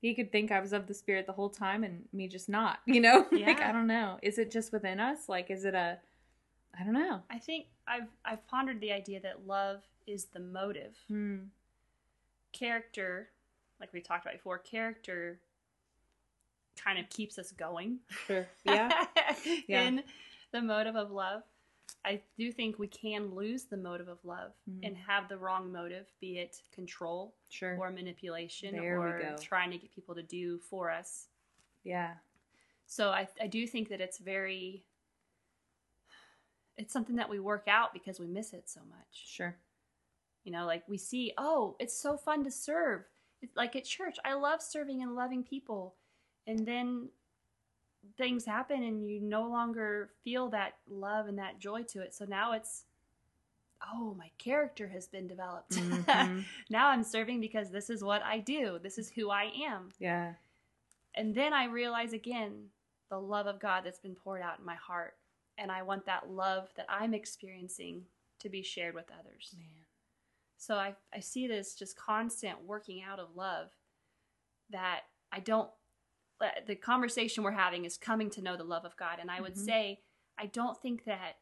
he 0.00 0.14
could 0.14 0.32
think 0.32 0.50
I 0.50 0.60
was 0.60 0.72
of 0.72 0.86
the 0.86 0.94
spirit 0.94 1.26
the 1.26 1.32
whole 1.32 1.48
time 1.50 1.84
and 1.84 2.04
me 2.12 2.26
just 2.28 2.48
not, 2.48 2.78
you 2.86 3.00
know? 3.00 3.26
Yeah. 3.30 3.46
like, 3.48 3.60
I 3.60 3.70
don't 3.72 3.86
know. 3.86 4.18
Is 4.22 4.38
it 4.38 4.50
just 4.50 4.72
within 4.72 4.98
us? 5.00 5.28
Like, 5.28 5.50
is 5.50 5.64
it 5.64 5.74
a, 5.74 5.98
I 6.78 6.84
don't 6.84 6.94
know. 6.94 7.22
I 7.30 7.38
think 7.38 7.66
I've 7.86 8.08
I've 8.24 8.46
pondered 8.46 8.80
the 8.80 8.92
idea 8.92 9.20
that 9.20 9.46
love 9.46 9.82
is 10.06 10.26
the 10.26 10.38
motive. 10.38 10.96
Hmm. 11.08 11.38
Character, 12.52 13.28
like 13.80 13.92
we 13.92 14.00
talked 14.00 14.24
about 14.24 14.34
before, 14.34 14.58
character 14.58 15.40
kind 16.82 16.98
of 16.98 17.08
keeps 17.10 17.38
us 17.38 17.50
going. 17.52 17.98
Sure. 18.26 18.46
Yeah. 18.64 19.04
Yeah. 19.66 19.82
in 19.82 20.02
the 20.52 20.62
motive 20.62 20.94
of 20.96 21.10
love. 21.10 21.42
I 22.04 22.22
do 22.36 22.50
think 22.50 22.78
we 22.78 22.88
can 22.88 23.34
lose 23.34 23.64
the 23.64 23.76
motive 23.76 24.08
of 24.08 24.24
love 24.24 24.52
Mhm. 24.68 24.86
and 24.86 24.96
have 24.96 25.28
the 25.28 25.36
wrong 25.36 25.70
motive, 25.70 26.10
be 26.18 26.38
it 26.38 26.62
control 26.72 27.34
Sure. 27.50 27.76
or 27.78 27.90
manipulation 27.90 28.74
There 28.74 28.98
or 28.98 29.36
trying 29.38 29.70
to 29.70 29.78
get 29.78 29.90
people 29.90 30.14
to 30.14 30.22
do 30.22 30.58
for 30.58 30.90
us. 30.90 31.28
yeah. 31.82 32.16
So 32.86 33.10
I, 33.10 33.28
I 33.40 33.46
do 33.46 33.66
think 33.68 33.88
that 33.90 34.00
it's 34.00 34.18
very, 34.18 34.84
it's 36.76 36.92
something 36.92 37.16
that 37.16 37.28
we 37.28 37.38
work 37.38 37.68
out 37.68 37.92
because 37.92 38.18
we 38.18 38.26
miss 38.26 38.52
it 38.52 38.68
so 38.68 38.80
much. 38.84 39.26
Sure. 39.28 39.56
You 40.44 40.52
know, 40.52 40.64
like 40.66 40.88
we 40.88 40.96
see, 40.98 41.32
oh, 41.38 41.76
it's 41.78 41.94
so 41.96 42.16
fun 42.16 42.42
to 42.44 42.50
serve. 42.50 43.04
It's 43.42 43.54
like 43.56 43.76
at 43.76 43.84
church, 43.84 44.18
I 44.24 44.32
love 44.34 44.62
serving 44.62 45.02
and 45.02 45.14
loving 45.14 45.44
people. 45.44 45.96
And 46.46 46.66
then 46.66 47.10
things 48.16 48.44
happen 48.44 48.82
and 48.82 49.08
you 49.08 49.20
no 49.20 49.48
longer 49.48 50.10
feel 50.24 50.48
that 50.50 50.74
love 50.88 51.26
and 51.26 51.38
that 51.38 51.58
joy 51.58 51.82
to 51.84 52.02
it. 52.02 52.14
So 52.14 52.24
now 52.24 52.52
it's, 52.52 52.84
oh, 53.92 54.14
my 54.18 54.30
character 54.38 54.88
has 54.88 55.06
been 55.06 55.26
developed. 55.26 55.72
Mhm. 55.72 56.44
now 56.70 56.88
I'm 56.88 57.02
serving 57.04 57.40
because 57.40 57.70
this 57.70 57.90
is 57.90 58.02
what 58.02 58.22
I 58.22 58.38
do, 58.38 58.78
this 58.82 58.98
is 58.98 59.10
who 59.10 59.30
I 59.30 59.50
am. 59.66 59.90
Yeah. 59.98 60.34
And 61.14 61.34
then 61.34 61.52
I 61.52 61.64
realize 61.64 62.12
again 62.12 62.66
the 63.08 63.18
love 63.20 63.46
of 63.46 63.58
God 63.58 63.82
that's 63.84 63.98
been 63.98 64.14
poured 64.14 64.42
out 64.42 64.58
in 64.58 64.64
my 64.64 64.76
heart. 64.76 65.16
And 65.58 65.70
I 65.70 65.82
want 65.82 66.06
that 66.06 66.30
love 66.30 66.68
that 66.76 66.86
I'm 66.88 67.12
experiencing 67.12 68.04
to 68.38 68.48
be 68.48 68.62
shared 68.62 68.94
with 68.94 69.10
others. 69.18 69.54
Man. 69.58 69.66
So 70.56 70.74
I, 70.76 70.94
I 71.14 71.20
see 71.20 71.46
this 71.46 71.74
just 71.74 71.96
constant 71.96 72.62
working 72.64 73.02
out 73.02 73.18
of 73.18 73.34
love 73.34 73.68
that 74.70 75.00
I 75.32 75.40
don't, 75.40 75.68
the 76.66 76.74
conversation 76.76 77.44
we're 77.44 77.50
having 77.52 77.84
is 77.84 77.96
coming 77.96 78.30
to 78.30 78.42
know 78.42 78.56
the 78.56 78.64
love 78.64 78.84
of 78.84 78.96
God. 78.96 79.18
And 79.20 79.30
I 79.30 79.40
would 79.40 79.54
Mhm. 79.54 79.64
say, 79.64 80.00
I 80.38 80.46
don't 80.46 80.80
think 80.80 81.04
that 81.04 81.36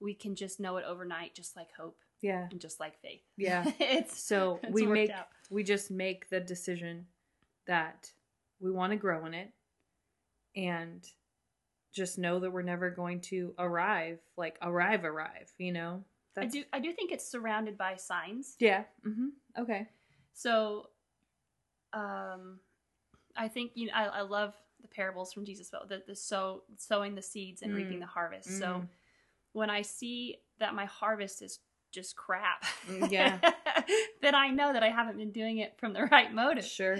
we 0.00 0.14
can 0.14 0.34
just 0.34 0.58
know 0.60 0.76
it 0.78 0.84
overnight, 0.84 1.34
just 1.34 1.56
like 1.56 1.72
hope 1.72 1.98
Yeah. 2.20 2.48
and 2.50 2.60
just 2.60 2.80
like 2.80 2.98
faith. 3.00 3.22
Yeah. 3.36 3.64
it's 3.80 4.18
So 4.18 4.58
it's 4.62 4.72
we 4.72 4.86
make 4.86 5.10
out. 5.10 5.28
we 5.50 5.62
just 5.62 5.90
make 5.90 6.28
the 6.30 6.40
decision 6.40 7.06
that 7.66 8.12
we 8.60 8.70
want 8.70 8.92
to 8.92 8.96
grow 8.96 9.24
in 9.26 9.34
it 9.34 9.52
and 10.56 11.06
just 11.92 12.18
know 12.18 12.40
that 12.40 12.50
we're 12.50 12.62
never 12.62 12.90
going 12.90 13.20
to 13.20 13.54
arrive 13.58 14.18
like 14.36 14.58
arrive 14.62 15.04
arrive 15.04 15.52
you 15.58 15.72
know 15.72 16.04
I 16.36 16.46
do, 16.46 16.64
I 16.72 16.80
do 16.80 16.92
think 16.92 17.12
it's 17.12 17.26
surrounded 17.28 17.78
by 17.78 17.96
signs. 17.96 18.56
yeah 18.58 18.84
mm-hmm. 19.06 19.28
okay 19.58 19.88
So, 20.32 20.90
um, 21.92 22.58
I 23.36 23.48
think 23.48 23.72
you 23.74 23.86
know 23.86 23.92
I, 23.94 24.04
I 24.04 24.20
love 24.22 24.54
the 24.80 24.88
parables 24.88 25.32
from 25.32 25.44
Jesus, 25.44 25.70
but 25.70 25.88
the 25.88 26.02
the 26.06 26.14
sow 26.16 26.62
sowing 26.76 27.14
the 27.14 27.22
seeds 27.22 27.62
and 27.62 27.72
Mm. 27.72 27.76
reaping 27.76 28.00
the 28.00 28.06
harvest. 28.06 28.58
So 28.58 28.66
Mm. 28.66 28.88
when 29.52 29.70
I 29.70 29.82
see 29.82 30.36
that 30.58 30.74
my 30.74 30.84
harvest 30.84 31.42
is 31.42 31.60
just 31.92 32.16
crap, 32.16 32.64
Mm, 32.88 33.10
yeah. 33.10 33.38
then 34.20 34.34
I 34.34 34.48
know 34.50 34.72
that 34.72 34.82
I 34.82 34.90
haven't 34.90 35.16
been 35.16 35.30
doing 35.30 35.58
it 35.58 35.78
from 35.78 35.92
the 35.92 36.04
right 36.06 36.32
motive. 36.32 36.64
sure 36.64 36.98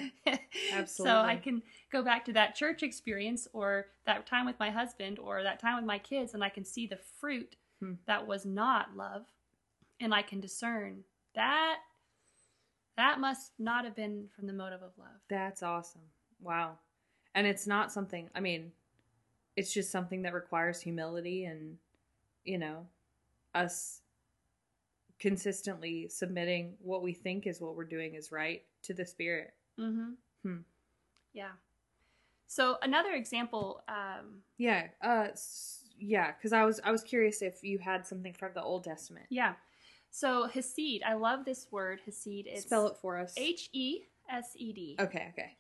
absolutely. 0.73 0.85
So 0.87 1.21
I 1.29 1.37
can 1.37 1.62
go 1.91 2.03
back 2.03 2.25
to 2.26 2.33
that 2.35 2.55
church 2.55 2.83
experience 2.83 3.49
or 3.53 3.87
that 4.07 4.25
time 4.26 4.47
with 4.47 4.59
my 4.61 4.71
husband 4.71 5.19
or 5.19 5.43
that 5.43 5.59
time 5.61 5.76
with 5.76 5.85
my 5.85 5.99
kids, 5.99 6.33
and 6.35 6.43
I 6.45 6.49
can 6.49 6.64
see 6.64 6.87
the 6.87 6.97
fruit 7.21 7.57
Hmm. 7.81 7.95
that 8.07 8.26
was 8.26 8.47
not 8.47 8.97
love, 8.97 9.26
and 10.00 10.14
I 10.14 10.23
can 10.23 10.41
discern 10.41 11.03
that 11.35 11.79
that 12.97 13.19
must 13.19 13.50
not 13.59 13.85
have 13.85 13.97
been 13.97 14.29
from 14.37 14.47
the 14.47 14.53
motive 14.53 14.81
of 14.83 14.93
love. 14.97 15.21
that's 15.29 15.62
awesome 15.64 16.03
wow 16.44 16.78
and 17.34 17.46
it's 17.46 17.66
not 17.66 17.90
something 17.90 18.28
i 18.34 18.40
mean 18.40 18.70
it's 19.56 19.72
just 19.72 19.90
something 19.90 20.22
that 20.22 20.32
requires 20.34 20.80
humility 20.80 21.44
and 21.46 21.76
you 22.44 22.58
know 22.58 22.86
us 23.54 24.02
consistently 25.18 26.08
submitting 26.08 26.74
what 26.80 27.02
we 27.02 27.12
think 27.12 27.46
is 27.46 27.60
what 27.60 27.76
we're 27.76 27.84
doing 27.84 28.14
is 28.14 28.30
right 28.32 28.62
to 28.82 28.92
the 28.94 29.04
spirit 29.06 29.54
Mm-hmm. 29.80 30.10
Hmm. 30.44 30.58
Yeah. 31.32 31.50
So 32.46 32.76
another 32.82 33.10
example, 33.10 33.82
um, 33.88 34.42
Yeah, 34.56 34.86
uh 35.02 35.28
yeah, 35.98 36.30
cuz 36.30 36.52
I 36.52 36.62
was 36.64 36.78
I 36.84 36.92
was 36.92 37.02
curious 37.02 37.42
if 37.42 37.64
you 37.64 37.78
had 37.80 38.06
something 38.06 38.32
from 38.34 38.52
the 38.54 38.62
Old 38.62 38.84
Testament. 38.84 39.26
yeah. 39.30 39.54
So 40.10 40.46
Hesed, 40.46 41.02
I 41.04 41.14
love 41.14 41.44
this 41.44 41.66
word. 41.72 42.02
Hesed. 42.06 42.46
It's 42.46 42.66
Spell 42.66 42.86
it 42.86 42.96
for 42.98 43.18
us. 43.18 43.34
H 43.36 43.68
E 43.72 44.02
S 44.30 44.52
E 44.54 44.72
D. 44.72 44.96
Okay, 45.00 45.26
okay. 45.32 45.56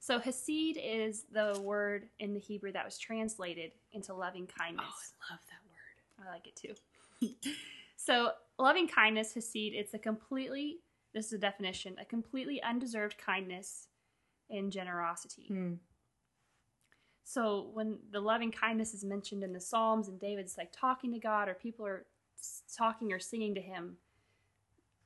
So 0.00 0.18
Hesed 0.18 0.78
is 0.82 1.24
the 1.32 1.60
word 1.60 2.08
in 2.18 2.32
the 2.32 2.40
Hebrew 2.40 2.72
that 2.72 2.84
was 2.84 2.98
translated 2.98 3.72
into 3.92 4.14
loving 4.14 4.46
kindness. 4.46 4.86
Oh, 4.88 5.26
I 5.28 5.32
love 5.32 5.40
that 5.50 5.62
word. 5.66 6.28
I 6.28 6.32
like 6.32 6.46
it 6.46 6.56
too. 6.56 7.50
so 7.96 8.32
loving 8.58 8.88
kindness, 8.88 9.34
Hesed, 9.34 9.56
it's 9.74 9.94
a 9.94 9.98
completely 9.98 10.78
this 11.14 11.26
is 11.26 11.32
a 11.32 11.38
definition, 11.38 11.96
a 12.00 12.04
completely 12.04 12.62
undeserved 12.62 13.16
kindness 13.18 13.88
and 14.50 14.70
generosity. 14.70 15.46
Hmm. 15.48 15.74
So 17.24 17.70
when 17.74 17.98
the 18.10 18.20
loving 18.20 18.50
kindness 18.50 18.94
is 18.94 19.04
mentioned 19.04 19.42
in 19.42 19.52
the 19.52 19.60
Psalms 19.60 20.08
and 20.08 20.18
David's 20.18 20.56
like 20.56 20.70
talking 20.72 21.12
to 21.12 21.18
God 21.18 21.48
or 21.48 21.54
people 21.54 21.86
are 21.86 22.06
talking 22.76 23.12
or 23.12 23.18
singing 23.18 23.54
to 23.54 23.60
him, 23.60 23.96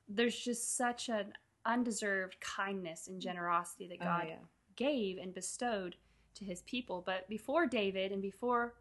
there's 0.07 0.37
just 0.37 0.77
such 0.77 1.09
an 1.09 1.33
undeserved 1.65 2.37
kindness 2.39 3.07
and 3.07 3.21
generosity 3.21 3.87
that 3.87 3.99
God 3.99 4.21
Oh, 4.25 4.29
yeah. 4.29 4.35
Gave 4.75 5.17
and 5.17 5.33
bestowed 5.33 5.95
to 6.35 6.45
his 6.45 6.61
people. 6.63 7.01
But 7.05 7.27
before 7.29 7.65
David 7.67 8.11
and 8.11 8.21
before 8.21 8.73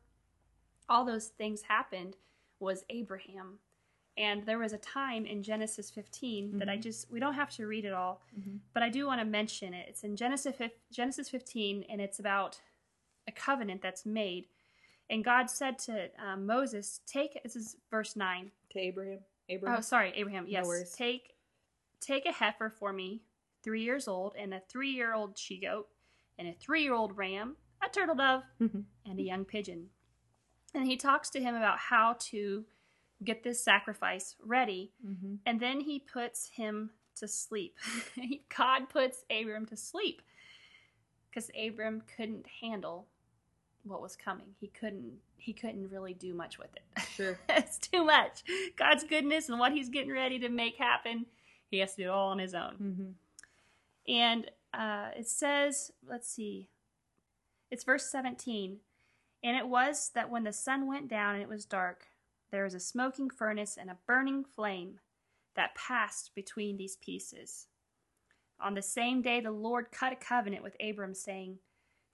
all 0.89 1.05
those 1.05 1.29
things 1.29 1.63
happened 1.63 2.17
was 2.61 2.85
Abraham. 2.91 3.59
And 4.17 4.45
there 4.45 4.59
was 4.59 4.73
a 4.75 4.79
time 4.79 5.25
in 5.25 5.43
Genesis 5.43 5.91
15 5.91 6.59
that 6.59 6.69
I 6.69 6.77
Mhm. 6.77 6.83
just, 6.83 7.11
we 7.11 7.19
don't 7.19 7.33
have 7.35 7.49
to 7.51 7.67
read 7.67 7.85
it 7.87 7.93
all, 7.95 8.21
Mhm. 8.39 8.61
but 8.75 8.83
I 8.83 8.91
do 8.91 9.07
want 9.07 9.21
to 9.21 9.25
mention 9.25 9.73
it. 9.73 9.89
It's 9.89 10.05
in 10.05 10.17
Genesis, 10.17 10.55
Genesis 10.91 11.31
15, 11.31 11.85
and 11.85 12.01
it's 12.01 12.19
about 12.19 12.61
a 13.27 13.33
covenant 13.33 13.81
that's 13.81 14.05
made. 14.05 14.49
And 15.09 15.25
God 15.25 15.49
said 15.51 15.79
to 15.81 16.11
um, 16.23 16.45
Moses, 16.47 17.01
Take, 17.07 17.43
this 17.43 17.57
is 17.57 17.77
verse 17.91 18.15
9. 18.15 18.53
To 18.71 18.79
Abraham. 18.79 19.21
Abraham. 19.49 19.79
Oh, 19.79 19.81
sorry, 19.81 20.11
Abraham. 20.15 20.47
Yes. 20.47 20.67
worries. 20.67 20.93
take 20.93 21.37
take 22.01 22.27
a 22.27 22.33
heifer 22.33 22.69
for 22.69 22.93
me, 22.93 23.23
three 23.63 23.83
years 23.83 24.09
old, 24.09 24.35
and 24.39 24.53
a 24.55 24.61
three 24.69 24.91
year 24.91 25.15
old 25.15 25.39
she 25.39 25.59
goat, 25.59 25.89
and 26.39 26.49
a 26.49 26.53
three 26.53 26.83
year 26.83 26.95
old 26.95 27.17
ram, 27.17 27.57
a 27.85 27.89
turtle 27.89 28.15
dove, 28.15 28.43
and 28.61 28.85
a 29.19 29.23
young 29.23 29.45
pigeon. 29.45 29.89
And 30.75 30.87
he 30.87 30.97
talks 30.97 31.29
to 31.31 31.41
him 31.41 31.55
about 31.55 31.79
how 31.79 32.17
to 32.31 32.65
get 33.25 33.43
this 33.45 33.63
sacrifice 33.63 34.35
ready, 34.45 34.93
Mhm. 35.07 35.39
and 35.47 35.61
then 35.61 35.81
he 35.81 35.99
puts 36.01 36.49
him 36.49 36.91
to 37.17 37.29
sleep. 37.29 37.77
God 38.57 38.89
puts 38.89 39.25
Abram 39.31 39.67
to 39.67 39.77
sleep 39.77 40.23
because 41.31 41.51
Abram 41.59 42.03
couldn't 42.17 42.47
handle 42.61 43.07
what 43.85 44.01
was 44.03 44.17
coming. 44.17 44.55
He 44.61 44.69
couldn't. 44.69 45.19
He 45.37 45.53
couldn't 45.53 45.91
really 45.91 46.15
do 46.15 46.35
much 46.35 46.57
with 46.59 46.71
it. 46.77 47.03
Sure. 47.15 47.39
it's 47.49 47.79
too 47.79 48.05
much. 48.05 48.43
God's 48.77 49.03
goodness 49.05 49.49
and 49.49 49.59
what 49.59 49.73
He's 49.73 49.89
getting 49.89 50.13
ready 50.13 50.39
to 50.39 50.49
make 50.49 50.77
happen, 50.77 51.27
He 51.71 51.79
has 51.79 51.95
to 51.97 52.03
do 52.03 52.09
it 52.09 52.11
all 52.11 52.29
on 52.31 52.39
His 52.39 52.55
own. 52.55 52.77
Mhm. 52.81 53.13
And 54.09 54.51
uh, 54.75 55.11
it 55.17 55.29
says, 55.29 55.93
let's 56.09 56.29
see, 56.29 56.69
it's 57.71 57.85
verse 57.85 58.11
17. 58.11 58.79
And 59.45 59.57
it 59.57 59.67
was 59.67 60.11
that 60.15 60.31
when 60.31 60.45
the 60.45 60.53
sun 60.53 60.87
went 60.87 61.09
down 61.09 61.35
and 61.35 61.43
it 61.43 61.49
was 61.49 61.65
dark, 61.65 62.07
there 62.51 62.65
was 62.65 62.75
a 62.75 62.81
smoking 62.81 63.31
furnace 63.31 63.77
and 63.81 63.91
a 63.91 63.99
burning 64.07 64.45
flame 64.45 65.01
that 65.57 65.75
passed 65.75 66.35
between 66.35 66.77
these 66.77 66.97
pieces. 66.97 67.67
On 68.61 68.75
the 68.75 68.83
same 68.83 69.23
day, 69.23 69.41
the 69.41 69.51
Lord 69.51 69.91
cut 69.91 70.13
a 70.13 70.17
covenant 70.17 70.63
with 70.63 70.77
Abram, 70.81 71.15
saying, 71.15 71.59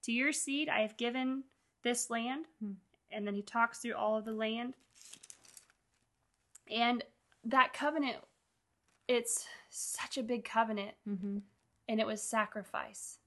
To 0.04 0.12
your 0.12 0.32
seed 0.32 0.68
I 0.68 0.80
have 0.80 0.96
given 0.96 1.44
this 1.82 2.08
land. 2.08 2.46
Hmm. 2.60 2.72
And 3.10 3.26
then 3.26 3.34
he 3.34 3.42
talks 3.42 3.78
through 3.78 3.94
all 3.94 4.16
of 4.16 4.24
the 4.24 4.32
land. 4.32 4.74
And 6.70 7.04
that 7.44 7.72
covenant, 7.72 8.16
it's 9.06 9.46
such 9.70 10.18
a 10.18 10.22
big 10.22 10.44
covenant 10.44 10.94
Mhm. 11.06 11.42
And 11.88 12.00
it 12.00 12.06
was 12.06 12.22
sacrifice 12.22 13.18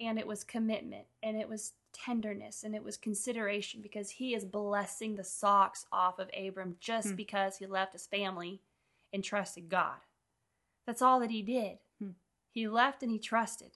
and 0.00 0.18
it 0.18 0.26
was 0.26 0.44
commitment 0.44 1.06
and 1.22 1.36
it 1.36 1.48
was 1.48 1.72
tenderness 1.92 2.62
and 2.62 2.74
it 2.74 2.84
was 2.84 2.96
consideration 2.96 3.80
because 3.80 4.10
he 4.10 4.34
is 4.34 4.44
blessing 4.44 5.14
the 5.16 5.24
socks 5.24 5.86
off 5.90 6.18
of 6.18 6.30
Abram 6.36 6.76
just 6.80 7.08
Hmm. 7.10 7.14
because 7.16 7.56
he 7.56 7.66
left 7.66 7.92
his 7.94 8.06
family 8.06 8.60
and 9.12 9.24
trusted 9.24 9.68
God. 9.68 9.96
That's 10.86 11.02
all 11.02 11.18
that 11.20 11.30
he 11.30 11.42
did. 11.42 11.78
Hmm. 11.98 12.10
He 12.50 12.68
left 12.68 13.02
and 13.02 13.10
he 13.10 13.18
trusted. 13.18 13.72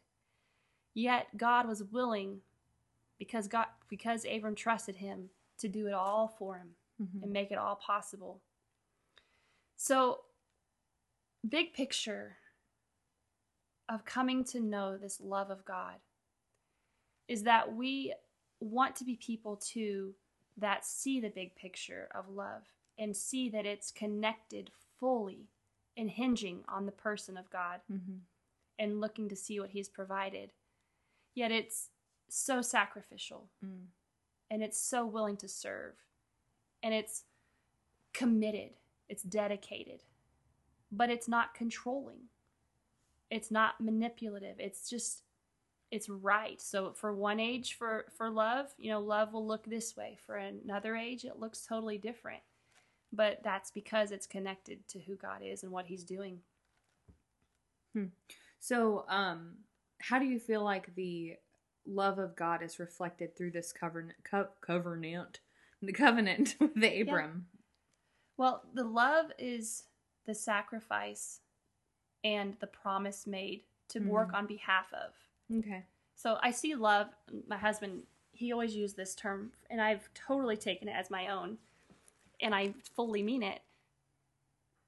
Yet 0.95 1.37
God 1.37 1.67
was 1.67 1.83
willing 1.85 2.43
because 3.19 3.49
God 3.49 3.67
because 3.89 4.25
Abram 4.25 4.55
trusted 4.55 4.97
him 4.97 5.31
to 5.59 5.69
do 5.69 5.87
it 5.87 5.93
all 5.95 6.29
for 6.29 6.57
him 6.59 6.77
Mhm. 7.01 7.23
and 7.23 7.33
make 7.33 7.51
it 7.51 7.59
all 7.59 7.77
possible. 7.77 8.41
So, 9.77 10.25
big 11.49 11.73
picture 11.73 12.37
of 13.91 14.05
coming 14.05 14.45
to 14.45 14.61
know 14.61 14.97
this 14.97 15.21
love 15.21 15.51
of 15.51 15.65
God 15.65 15.97
is 17.29 17.43
that 17.43 17.75
we 17.75 18.15
want 18.61 18.95
to 18.97 19.05
be 19.05 19.17
people 19.17 19.57
too 19.57 20.15
that 20.57 20.85
see 20.85 21.21
the 21.21 21.29
big 21.29 21.55
picture 21.57 22.09
of 22.15 22.29
love 22.29 22.63
and 22.99 23.17
see 23.17 23.49
that 23.49 23.67
it's 23.67 23.91
connected 23.91 24.71
fully 24.99 25.49
and 25.97 26.11
hinging 26.11 26.63
on 26.69 26.87
the 26.87 26.93
person 26.93 27.37
of 27.37 27.51
God 27.51 27.81
Mhm. 27.91 28.21
and 28.79 29.01
looking 29.01 29.29
to 29.29 29.37
see 29.37 29.59
what 29.59 29.71
he's 29.71 29.89
provided. 29.89 30.53
Yet 31.35 31.51
it's 31.51 31.91
so 32.29 32.63
sacrificial 32.63 33.51
Mm. 33.65 33.89
and 34.51 34.63
it's 34.63 34.79
so 34.79 35.05
willing 35.07 35.37
to 35.39 35.49
serve 35.49 35.97
and 36.83 36.95
it's 36.95 37.25
committed 38.13 38.77
it's 39.09 39.23
dedicated 39.25 40.05
but 40.93 41.11
it's 41.11 41.27
not 41.29 41.55
controlling 41.55 42.29
it's 43.31 43.51
not 43.51 43.81
manipulative. 43.81 44.57
It's 44.59 44.89
just 44.89 45.23
it's 45.91 46.09
right. 46.09 46.61
So 46.61 46.93
for 46.93 47.15
one 47.15 47.41
age 47.41 47.75
for 47.75 48.07
for 48.17 48.31
love 48.31 48.67
you 48.79 48.91
know 48.91 49.01
love 49.01 49.33
will 49.33 49.47
look 49.47 49.65
this 49.65 49.97
way. 49.97 50.19
For 50.25 50.37
another 50.37 50.97
age 50.97 51.25
it 51.25 51.39
looks 51.39 51.67
totally 51.67 51.99
different. 51.99 52.43
But 53.13 53.41
that's 53.43 53.71
because 53.71 54.13
it's 54.13 54.27
connected 54.27 54.87
to 54.89 55.01
who 55.01 55.17
god 55.17 55.43
is 55.43 55.63
and 55.63 55.73
what 55.73 55.87
he's 55.87 56.05
doing. 56.05 56.41
So, 58.61 59.05
um, 59.09 59.55
how 59.99 60.19
do 60.19 60.27
you 60.27 60.39
feel 60.39 60.63
like 60.63 60.95
the 60.95 61.37
love 61.87 62.19
of 62.19 62.37
God 62.37 62.63
is 62.63 62.79
reflected 62.79 63.37
through 63.37 63.51
this 63.53 63.73
covenant? 63.73 64.17
Co- 64.23 64.49
covenant, 64.61 65.41
the 65.83 65.93
covenant 65.93 66.57
with 66.61 66.77
Abram. 66.77 67.47
Well, 68.37 68.63
the 68.75 68.85
love 68.85 69.27
is 69.39 69.85
the 70.27 70.35
sacrifice 70.35 71.41
and 72.25 72.57
the 72.61 72.67
promise 72.67 73.27
made 73.27 73.65
to 73.89 74.01
work 74.01 74.31
Mhm. 74.31 74.35
on 74.35 74.47
behalf 74.47 74.93
of. 74.93 75.15
Okay. 75.53 75.85
So 76.15 76.39
I 76.43 76.51
see 76.51 76.75
love. 76.75 77.15
My 77.47 77.57
husband, 77.57 78.07
he 78.33 78.53
always 78.53 78.75
used 78.77 78.97
this 78.97 79.15
term, 79.15 79.53
and 79.69 79.81
I've 79.81 80.13
totally 80.15 80.57
taken 80.57 80.89
it 80.89 80.93
as 80.93 81.11
my 81.11 81.29
own, 81.29 81.59
and 82.41 82.55
I 82.55 82.73
fully 82.95 83.23
mean 83.23 83.43
it. 83.43 83.63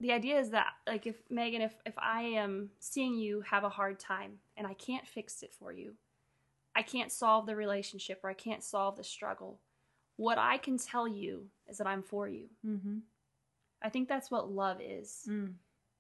The 0.01 0.13
idea 0.13 0.39
is 0.39 0.51
that, 0.51 0.75
like, 0.87 1.07
if 1.07 1.31
Megan, 1.31 1.63
if 1.63 1.81
if 1.87 1.97
I 1.99 2.23
am 2.23 2.73
seeing 2.81 3.17
you 3.19 3.41
have 3.43 3.63
a 3.65 3.69
hard 3.69 3.99
time 4.01 4.41
and 4.57 4.67
I 4.67 4.75
can't 4.75 5.07
fix 5.07 5.43
it 5.43 5.55
for 5.55 5.73
you, 5.73 5.97
I 6.75 6.83
can't 6.83 7.13
solve 7.13 7.47
the 7.47 7.55
relationship 7.57 8.21
or 8.25 8.31
I 8.31 8.35
can't 8.35 8.65
solve 8.65 8.97
the 8.97 9.05
struggle. 9.05 9.61
What 10.17 10.39
I 10.39 10.59
can 10.59 10.77
tell 10.77 11.07
you 11.07 11.51
is 11.69 11.79
that 11.79 11.87
I'm 11.87 12.03
for 12.03 12.29
you. 12.29 12.51
Mm-hmm. 12.65 12.99
I 13.81 13.89
think 13.91 14.09
that's 14.09 14.31
what 14.31 14.51
love 14.51 14.81
is. 14.81 15.25
Mm. 15.29 15.55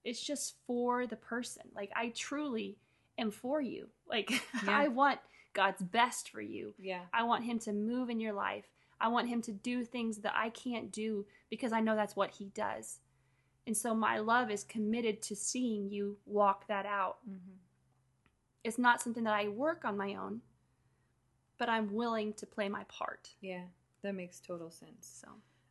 It's 0.04 0.22
just 0.22 0.56
for 0.66 1.06
the 1.06 1.16
person. 1.16 1.62
Like 1.74 1.90
I 1.94 2.08
truly 2.14 2.78
am 3.18 3.30
for 3.30 3.60
you. 3.60 3.88
Like 4.08 4.30
Yeah. 4.64 4.78
I 4.78 4.88
want 4.88 5.20
God's 5.52 5.82
best 5.82 6.30
for 6.30 6.40
you. 6.40 6.74
Yeah. 6.78 7.02
I 7.12 7.24
want 7.24 7.44
him 7.44 7.58
to 7.60 7.72
move 7.72 8.10
in 8.10 8.20
your 8.20 8.32
life. 8.32 8.64
I 9.00 9.08
want 9.08 9.28
him 9.28 9.42
to 9.42 9.52
do 9.52 9.84
things 9.84 10.18
that 10.18 10.34
I 10.36 10.50
can't 10.50 10.92
do 10.92 11.26
because 11.50 11.72
I 11.72 11.80
know 11.80 11.96
that's 11.96 12.16
what 12.16 12.30
he 12.30 12.46
does. 12.46 13.00
And 13.66 13.76
so 13.76 13.94
my 13.94 14.18
love 14.18 14.50
is 14.50 14.64
committed 14.64 15.22
to 15.22 15.36
seeing 15.36 15.88
you 15.90 16.16
walk 16.26 16.66
that 16.68 16.86
out. 16.86 17.18
Mm-hmm. 17.28 17.56
It's 18.64 18.78
not 18.78 19.00
something 19.00 19.24
that 19.24 19.34
I 19.34 19.48
work 19.48 19.84
on 19.84 19.96
my 19.96 20.14
own, 20.14 20.40
but 21.58 21.68
I'm 21.68 21.92
willing 21.92 22.32
to 22.34 22.46
play 22.46 22.68
my 22.68 22.84
part. 22.84 23.30
Yeah. 23.40 23.64
That 24.02 24.14
makes 24.14 24.40
total 24.40 24.70
sense. 24.70 25.20
So, 25.20 25.28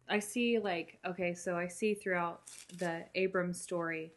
I 0.10 0.20
see 0.20 0.60
like 0.60 1.00
okay, 1.06 1.34
so 1.34 1.58
I 1.58 1.68
see 1.68 1.94
throughout 1.94 2.42
the 2.78 3.06
Abram 3.16 3.54
story 3.54 4.12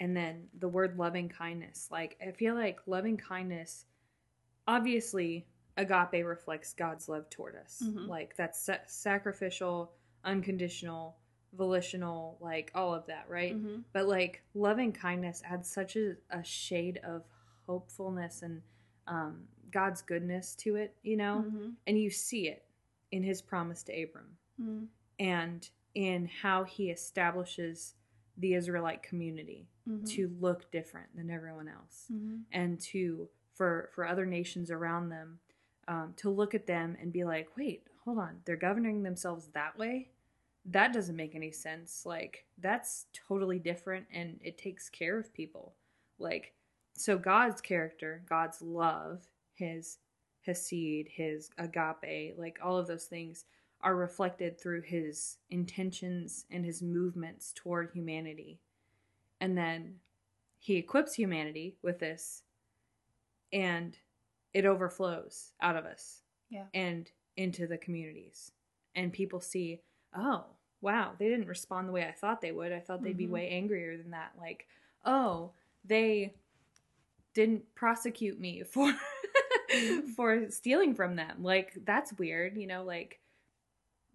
and 0.00 0.16
then 0.16 0.48
the 0.58 0.68
word 0.68 0.96
loving 0.98 1.28
kindness. 1.28 1.88
Like 1.90 2.16
I 2.26 2.30
feel 2.32 2.54
like 2.54 2.80
loving 2.86 3.16
kindness 3.16 3.84
obviously 4.66 5.46
agape 5.76 6.24
reflects 6.24 6.74
God's 6.74 7.08
love 7.08 7.28
toward 7.30 7.56
us. 7.56 7.82
Mhm. 7.84 8.08
Like 8.08 8.36
that's 8.36 8.60
sa- 8.60 8.84
sacrificial, 8.86 9.92
unconditional, 10.24 11.16
volitional, 11.52 12.36
like 12.40 12.70
all 12.74 12.94
of 12.94 13.06
that, 13.06 13.28
right? 13.28 13.56
mhm. 13.56 13.84
But 13.92 14.06
like 14.06 14.42
loving 14.54 14.92
kindness 14.92 15.42
adds 15.44 15.68
such 15.70 15.96
a, 15.96 16.16
a 16.30 16.42
shade 16.44 16.98
of 17.04 17.24
hopefulness 17.66 18.42
and 18.42 18.62
um, 19.06 19.46
God's 19.70 20.02
goodness 20.02 20.54
to 20.56 20.76
it, 20.76 20.94
you 21.02 21.16
know? 21.16 21.44
Mhm. 21.48 21.74
And 21.86 21.98
you 21.98 22.10
see 22.10 22.48
it 22.48 22.64
in 23.10 23.22
his 23.22 23.40
promise 23.40 23.82
to 23.84 24.02
Abram 24.02 24.36
Mhm. 24.60 24.88
and 25.18 25.70
in 25.94 26.26
how 26.26 26.64
he 26.64 26.90
establishes 26.90 27.94
the 28.38 28.54
Israelite 28.54 29.02
community 29.02 29.68
Mhm. 29.86 30.06
to 30.10 30.28
look 30.40 30.70
different 30.70 31.14
than 31.16 31.30
everyone 31.30 31.68
else 31.68 32.08
Mhm. 32.10 32.44
and 32.52 32.80
to 32.80 33.28
for 33.54 33.90
for 33.94 34.06
other 34.06 34.24
nations 34.26 34.70
around 34.70 35.08
them 35.08 35.40
um, 35.88 36.14
to 36.14 36.28
look 36.30 36.54
at 36.54 36.66
them 36.66 36.96
and 37.00 37.12
be 37.12 37.24
like 37.24 37.56
wait 37.56 37.86
hold 38.04 38.18
on 38.18 38.40
they're 38.44 38.56
governing 38.56 39.02
themselves 39.02 39.48
that 39.48 39.76
way 39.78 40.10
that 40.64 40.92
doesn't 40.92 41.16
make 41.16 41.34
any 41.34 41.50
sense 41.50 42.04
like 42.04 42.46
that's 42.58 43.06
totally 43.12 43.58
different 43.58 44.06
and 44.12 44.38
it 44.42 44.58
takes 44.58 44.88
care 44.90 45.18
of 45.18 45.32
people 45.32 45.74
like 46.18 46.54
so 46.94 47.16
god's 47.18 47.60
character 47.60 48.22
god's 48.28 48.60
love 48.62 49.26
his 49.54 49.98
hesed 50.42 51.08
his 51.08 51.50
agape 51.58 52.36
like 52.38 52.58
all 52.62 52.76
of 52.76 52.86
those 52.86 53.06
things 53.06 53.46
are 53.80 53.94
reflected 53.96 54.60
through 54.60 54.82
his 54.82 55.38
intentions 55.50 56.44
and 56.50 56.64
his 56.64 56.82
movements 56.82 57.52
toward 57.54 57.90
humanity. 57.92 58.58
And 59.40 59.56
then 59.56 59.96
he 60.58 60.76
equips 60.76 61.14
humanity 61.14 61.76
with 61.82 61.98
this 62.00 62.42
and 63.52 63.96
it 64.52 64.64
overflows 64.66 65.52
out 65.60 65.76
of 65.76 65.84
us 65.86 66.22
Yeah. 66.50 66.64
and 66.74 67.10
into 67.36 67.66
the 67.66 67.78
communities. 67.78 68.52
And 68.94 69.12
people 69.12 69.40
see 69.40 69.80
oh 70.14 70.44
wow 70.80 71.12
they 71.18 71.28
didn't 71.28 71.46
respond 71.48 71.86
the 71.88 71.92
way 71.92 72.04
i 72.06 72.12
thought 72.12 72.40
they 72.40 72.52
would. 72.52 72.72
I 72.72 72.80
thought 72.80 73.02
they'd 73.02 73.16
be 73.16 73.26
Mhm. 73.26 73.30
way 73.30 73.48
angrier 73.50 73.96
than 73.96 74.10
that. 74.10 74.32
Like 74.38 74.66
oh 75.04 75.52
they 75.84 76.34
didn't 77.34 77.72
prosecute 77.76 78.40
me 78.40 78.62
for 78.64 78.92
for 80.16 80.50
stealing 80.50 80.94
from 80.94 81.14
them. 81.16 81.42
Like 81.42 81.74
that's 81.84 82.12
weird 82.14 82.56
you 82.56 82.66
know 82.66 82.82
like 82.84 83.20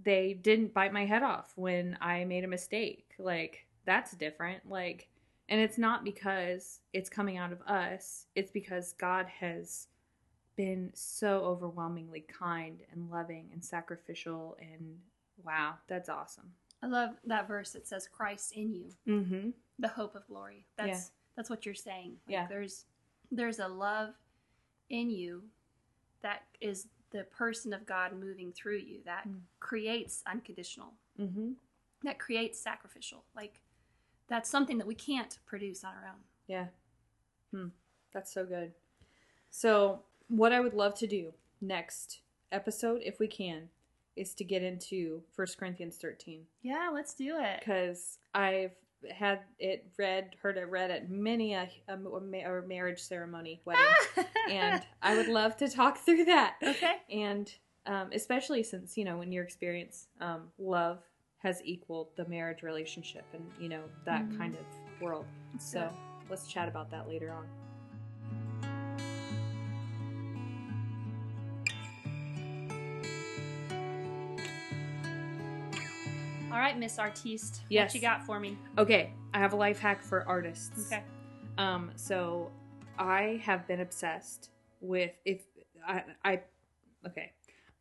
they 0.04 0.34
didn't 0.34 0.74
bite 0.74 0.94
my 0.94 1.06
head 1.06 1.24
off 1.24 1.52
when 1.56 1.98
i 2.02 2.24
made 2.26 2.44
a 2.44 2.48
mistake 2.48 3.14
like 3.20 3.66
that's 3.86 4.12
different 4.14 4.68
like 4.70 5.08
and 5.50 5.60
it's 5.60 5.78
not 5.78 6.04
because 6.04 6.80
it's 6.94 7.10
coming 7.10 7.38
out 7.38 7.52
of 7.52 7.62
us 7.64 8.26
it's 8.36 8.52
because 8.52 8.94
god 8.94 9.26
has 9.28 9.88
been 10.56 10.92
so 10.94 11.40
overwhelmingly 11.44 12.26
kind 12.28 12.80
and 12.92 13.10
loving 13.10 13.50
and 13.54 13.64
sacrificial 13.64 14.58
and 14.62 14.98
wow 15.44 15.74
that's 15.88 16.10
awesome 16.10 16.52
I 16.82 16.88
love 16.88 17.12
that 17.28 17.48
verse 17.48 17.72
that 17.72 17.88
says 17.88 18.10
Christ 18.12 18.52
in 18.52 18.74
you, 18.74 18.90
mm-hmm 19.08 19.50
the 19.80 19.88
hope 19.88 20.16
of 20.16 20.28
glory. 20.28 20.66
That's 20.78 20.88
Yeah. 20.88 21.02
that's 21.36 21.50
what 21.50 21.66
you're 21.66 21.76
saying. 21.76 22.18
Like 22.28 22.34
Yeah. 22.34 22.48
There's 22.48 22.86
there's 23.32 23.60
a 23.60 23.68
love 23.68 24.14
in 24.90 25.10
you 25.10 25.44
that 26.22 26.44
is 26.62 26.88
the 27.14 27.24
person 27.24 27.72
of 27.74 27.86
God 27.86 28.12
moving 28.20 28.52
through 28.52 28.78
you 28.80 29.00
that 29.06 29.26
Mm. 29.28 29.42
creates 29.60 30.22
unconditional, 30.28 30.94
mm-hmm 31.20 31.54
that 32.04 32.20
creates 32.20 32.60
sacrificial. 32.60 33.24
Like 33.34 33.62
that's 34.28 34.50
something 34.50 34.78
that 34.78 34.88
we 34.88 34.94
can't 34.96 35.40
produce 35.46 35.86
on 35.86 35.94
our 35.94 36.06
own. 36.10 36.20
Yeah. 36.48 36.68
Hmm. 37.52 37.68
That's 38.12 38.34
so 38.34 38.46
good. 38.46 38.74
So, 39.50 40.02
what 40.28 40.52
I 40.52 40.60
would 40.60 40.74
love 40.74 40.96
to 40.96 41.08
do 41.08 41.34
next 41.62 42.20
episode, 42.52 43.02
if 43.06 43.20
we 43.20 43.28
can, 43.28 43.70
is 44.18 44.34
to 44.34 44.44
get 44.44 44.64
into 44.64 45.24
First 45.34 45.58
Corinthians 45.58 45.96
13. 45.96 46.46
Yeah, 46.62 46.90
let's 46.94 47.14
do 47.14 47.38
it. 47.40 47.60
Because 47.60 48.18
I've 48.34 48.76
had 49.12 49.42
it 49.60 49.86
read, 49.98 50.36
heard 50.42 50.58
it 50.58 50.70
read 50.70 50.92
at 50.92 51.10
many 51.10 51.54
a, 51.54 51.70
a, 51.88 51.94
a 51.96 52.62
marriage 52.68 53.00
ceremony, 53.02 53.62
wedding. 53.66 53.84
and 54.50 54.82
I 55.02 55.16
would 55.16 55.28
love 55.28 55.58
to 55.58 55.68
talk 55.70 55.98
through 56.00 56.26
that. 56.26 56.56
okay. 56.64 56.96
And 57.12 57.54
um, 57.86 58.10
especially 58.14 58.64
since, 58.64 58.98
you 58.98 59.04
know, 59.06 59.22
in 59.22 59.32
your 59.32 59.44
experience, 59.44 60.08
um, 60.22 60.44
love 60.58 61.00
has 61.40 61.62
equaled 61.66 62.08
the 62.16 62.26
marriage 62.30 62.64
relationship 62.64 63.26
and, 63.34 63.44
you 63.60 63.68
know, 63.70 63.84
that 64.06 64.24
Mhm. 64.30 64.38
kind 64.38 64.56
of 64.56 65.02
world. 65.02 65.26
So 65.60 65.82
good. 65.82 66.30
let's 66.30 66.48
chat 66.48 66.70
about 66.70 66.90
that 66.92 67.08
later 67.10 67.32
on. 67.32 67.46
Right, 76.64 76.80
Miss 76.80 76.98
Artiste. 76.98 77.62
Yes. 77.70 77.90
What 77.90 77.96
you 77.96 78.02
got 78.02 78.26
for 78.26 78.40
me? 78.40 78.58
Okay, 78.78 79.12
I 79.34 79.40
have 79.40 79.54
a 79.54 79.56
life 79.56 79.80
hack 79.80 80.02
for 80.02 80.28
artists. 80.28 80.92
Okay. 80.92 81.04
Um, 81.58 81.92
so 81.96 82.52
I 82.98 83.42
have 83.44 83.68
been 83.68 83.82
obsessed 83.82 84.50
with 84.80 85.12
if 85.26 85.42
I, 85.86 86.04
I 86.24 86.42
okay, 87.06 87.34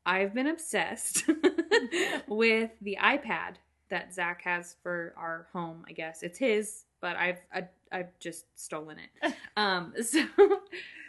I've 0.04 0.34
been 0.34 0.48
obsessed 0.48 1.24
with 2.26 2.70
the 2.80 2.98
iPad 3.00 3.54
that 3.88 4.12
Zach 4.12 4.42
has 4.42 4.76
for 4.82 5.14
our 5.16 5.46
home. 5.52 5.84
I 5.88 5.92
guess 5.92 6.22
it's 6.22 6.38
his, 6.38 6.84
but 7.00 7.16
I've 7.16 7.40
I, 7.54 7.68
I've 7.92 8.18
just 8.18 8.46
stolen 8.56 8.96
it. 8.98 9.34
um, 9.56 9.94
so 10.02 10.24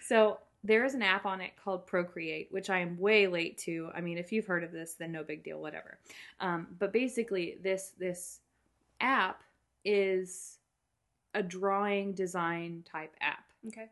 so 0.07 0.39
there 0.63 0.86
is 0.86 0.93
an 0.93 1.02
app 1.02 1.26
on 1.26 1.41
it 1.41 1.52
called 1.62 1.86
Procreate, 1.86 2.47
which 2.52 2.69
I 2.69 2.80
am 2.80 2.97
way 2.97 3.28
late 3.28 3.58
to. 3.60 3.89
I 3.93 4.02
mean, 4.02 4.17
if 4.17 4.32
you've 4.32 4.45
heard 4.45 4.63
of 4.63 4.71
this, 4.71 4.93
then 4.95 5.12
no 5.12 5.23
big 5.23 5.43
deal, 5.43 5.60
whatever. 5.62 5.99
Um, 6.39 6.67
but 6.80 6.93
basically, 6.93 7.58
this 7.62 7.91
this 7.99 8.39
app 9.02 9.43
is 9.84 10.60
a 11.34 11.43
drawing 11.43 12.13
design 12.13 12.84
type 12.86 13.13
app. 13.21 13.43
Okay. 13.67 13.89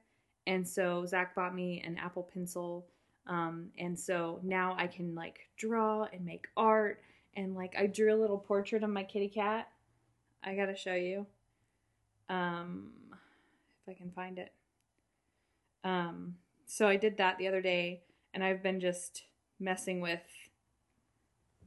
And 0.48 0.68
so 0.68 1.06
Zach 1.06 1.36
bought 1.36 1.54
me 1.56 1.82
an 1.86 1.98
Apple 1.98 2.24
Pencil 2.34 2.88
Um, 3.28 3.70
and 3.78 3.98
so 3.98 4.40
now 4.44 4.76
I 4.78 4.88
can 4.88 5.14
like 5.16 5.48
draw 5.58 6.08
and 6.12 6.26
make 6.26 6.48
art. 6.58 7.02
And 7.36 7.56
like 7.56 7.76
I 7.78 7.88
drew 7.88 8.14
a 8.14 8.20
little 8.20 8.38
portrait 8.38 8.84
of 8.84 8.90
my 8.90 9.04
kitty 9.04 9.30
cat. 9.30 9.70
I 10.44 10.56
gotta 10.56 10.76
show 10.76 10.96
you. 10.96 11.26
Um, 12.30 12.92
if 13.82 13.90
I 13.90 13.94
can 13.94 14.12
find 14.12 14.40
it. 14.40 14.52
Um, 15.84 16.36
so 16.74 16.88
I 16.88 16.96
did 16.96 17.18
that 17.18 17.38
the 17.38 17.48
other 17.50 17.62
day, 17.62 18.02
and 18.34 18.42
I've 18.44 18.64
been 18.64 18.80
just 18.80 19.24
messing 19.60 20.00
with 20.00 20.22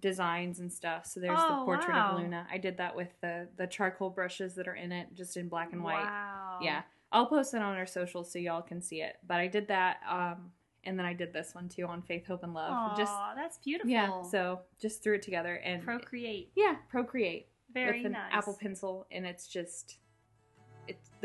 designs 0.01 0.59
and 0.61 0.73
stuff. 0.73 1.07
So 1.07 1.21
there's 1.21 1.39
Oh, 1.41 1.61
the 1.61 1.65
portrait 1.65 1.95
wow. 1.95 2.13
of 2.17 2.21
Luna. 2.21 2.47
I 2.51 2.59
did 2.59 2.77
that 2.79 2.95
with 2.97 3.09
the 3.21 3.49
the 3.57 3.67
charcoal 3.67 4.11
brushes 4.11 4.55
that 4.55 4.69
are 4.69 4.75
in 4.75 4.93
it, 4.93 5.09
just 5.15 5.37
in 5.37 5.49
black 5.49 5.73
and 5.73 5.83
white. 5.83 6.05
Wow. 6.05 6.59
Yeah, 6.63 6.83
I'll 7.13 7.27
post 7.27 7.55
it 7.55 7.63
on 7.63 7.77
our 7.77 7.87
socials 7.87 8.33
so 8.33 8.39
y'all 8.39 8.63
can 8.63 8.81
see 8.81 9.03
it. 9.03 9.17
But 9.27 9.39
I 9.41 9.47
did 9.47 9.69
that, 9.69 9.99
um, 10.09 10.53
and 10.85 10.99
then 10.99 11.07
I 11.07 11.13
did 11.15 11.33
this 11.33 11.55
one 11.55 11.69
too 11.69 11.87
on 11.87 12.03
Faith, 12.03 12.27
Hope, 12.27 12.43
and 12.43 12.55
Love. 12.55 12.73
Aw, 12.73 12.97
just 12.97 13.13
that's 13.37 13.59
beautiful. 13.59 13.91
yeah, 13.91 14.23
so 14.23 14.61
just 14.81 15.03
threw 15.03 15.15
it 15.15 15.23
together 15.23 15.57
and 15.57 15.83
procreate. 15.83 16.51
yeah, 16.57 16.77
procreate 16.89 17.49
Very 17.73 17.99
with 17.99 18.07
an 18.07 18.13
nice. 18.13 18.33
Apple 18.33 18.57
Pencil, 18.61 19.07
and 19.11 19.25
it's 19.27 19.47
just 19.49 19.99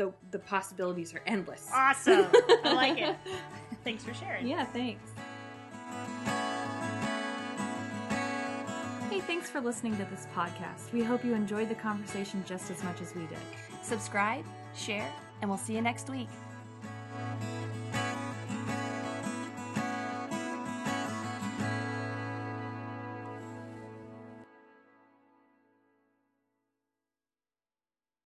the 0.00 0.10
the 0.30 0.38
possibilities 0.38 1.14
are 1.14 1.20
endless. 1.26 1.68
Awesome. 1.74 2.26
I 2.64 2.72
like 2.74 2.98
it. 2.98 3.16
Thanks 3.84 4.02
for 4.02 4.14
sharing. 4.14 4.46
Yeah, 4.46 4.64
thanks. 4.64 5.10
Hey, 9.10 9.20
thanks 9.20 9.50
for 9.50 9.60
listening 9.60 9.98
to 9.98 10.06
this 10.06 10.26
podcast. 10.34 10.90
We 10.94 11.02
hope 11.02 11.22
you 11.22 11.34
enjoyed 11.34 11.68
the 11.68 11.74
conversation 11.74 12.42
just 12.46 12.70
as 12.70 12.82
much 12.82 13.02
as 13.02 13.14
we 13.14 13.26
did. 13.26 13.38
Subscribe, 13.82 14.44
share, 14.74 15.12
and 15.42 15.50
we'll 15.50 15.58
see 15.58 15.74
you 15.74 15.82
next 15.82 16.08
week. 16.08 16.28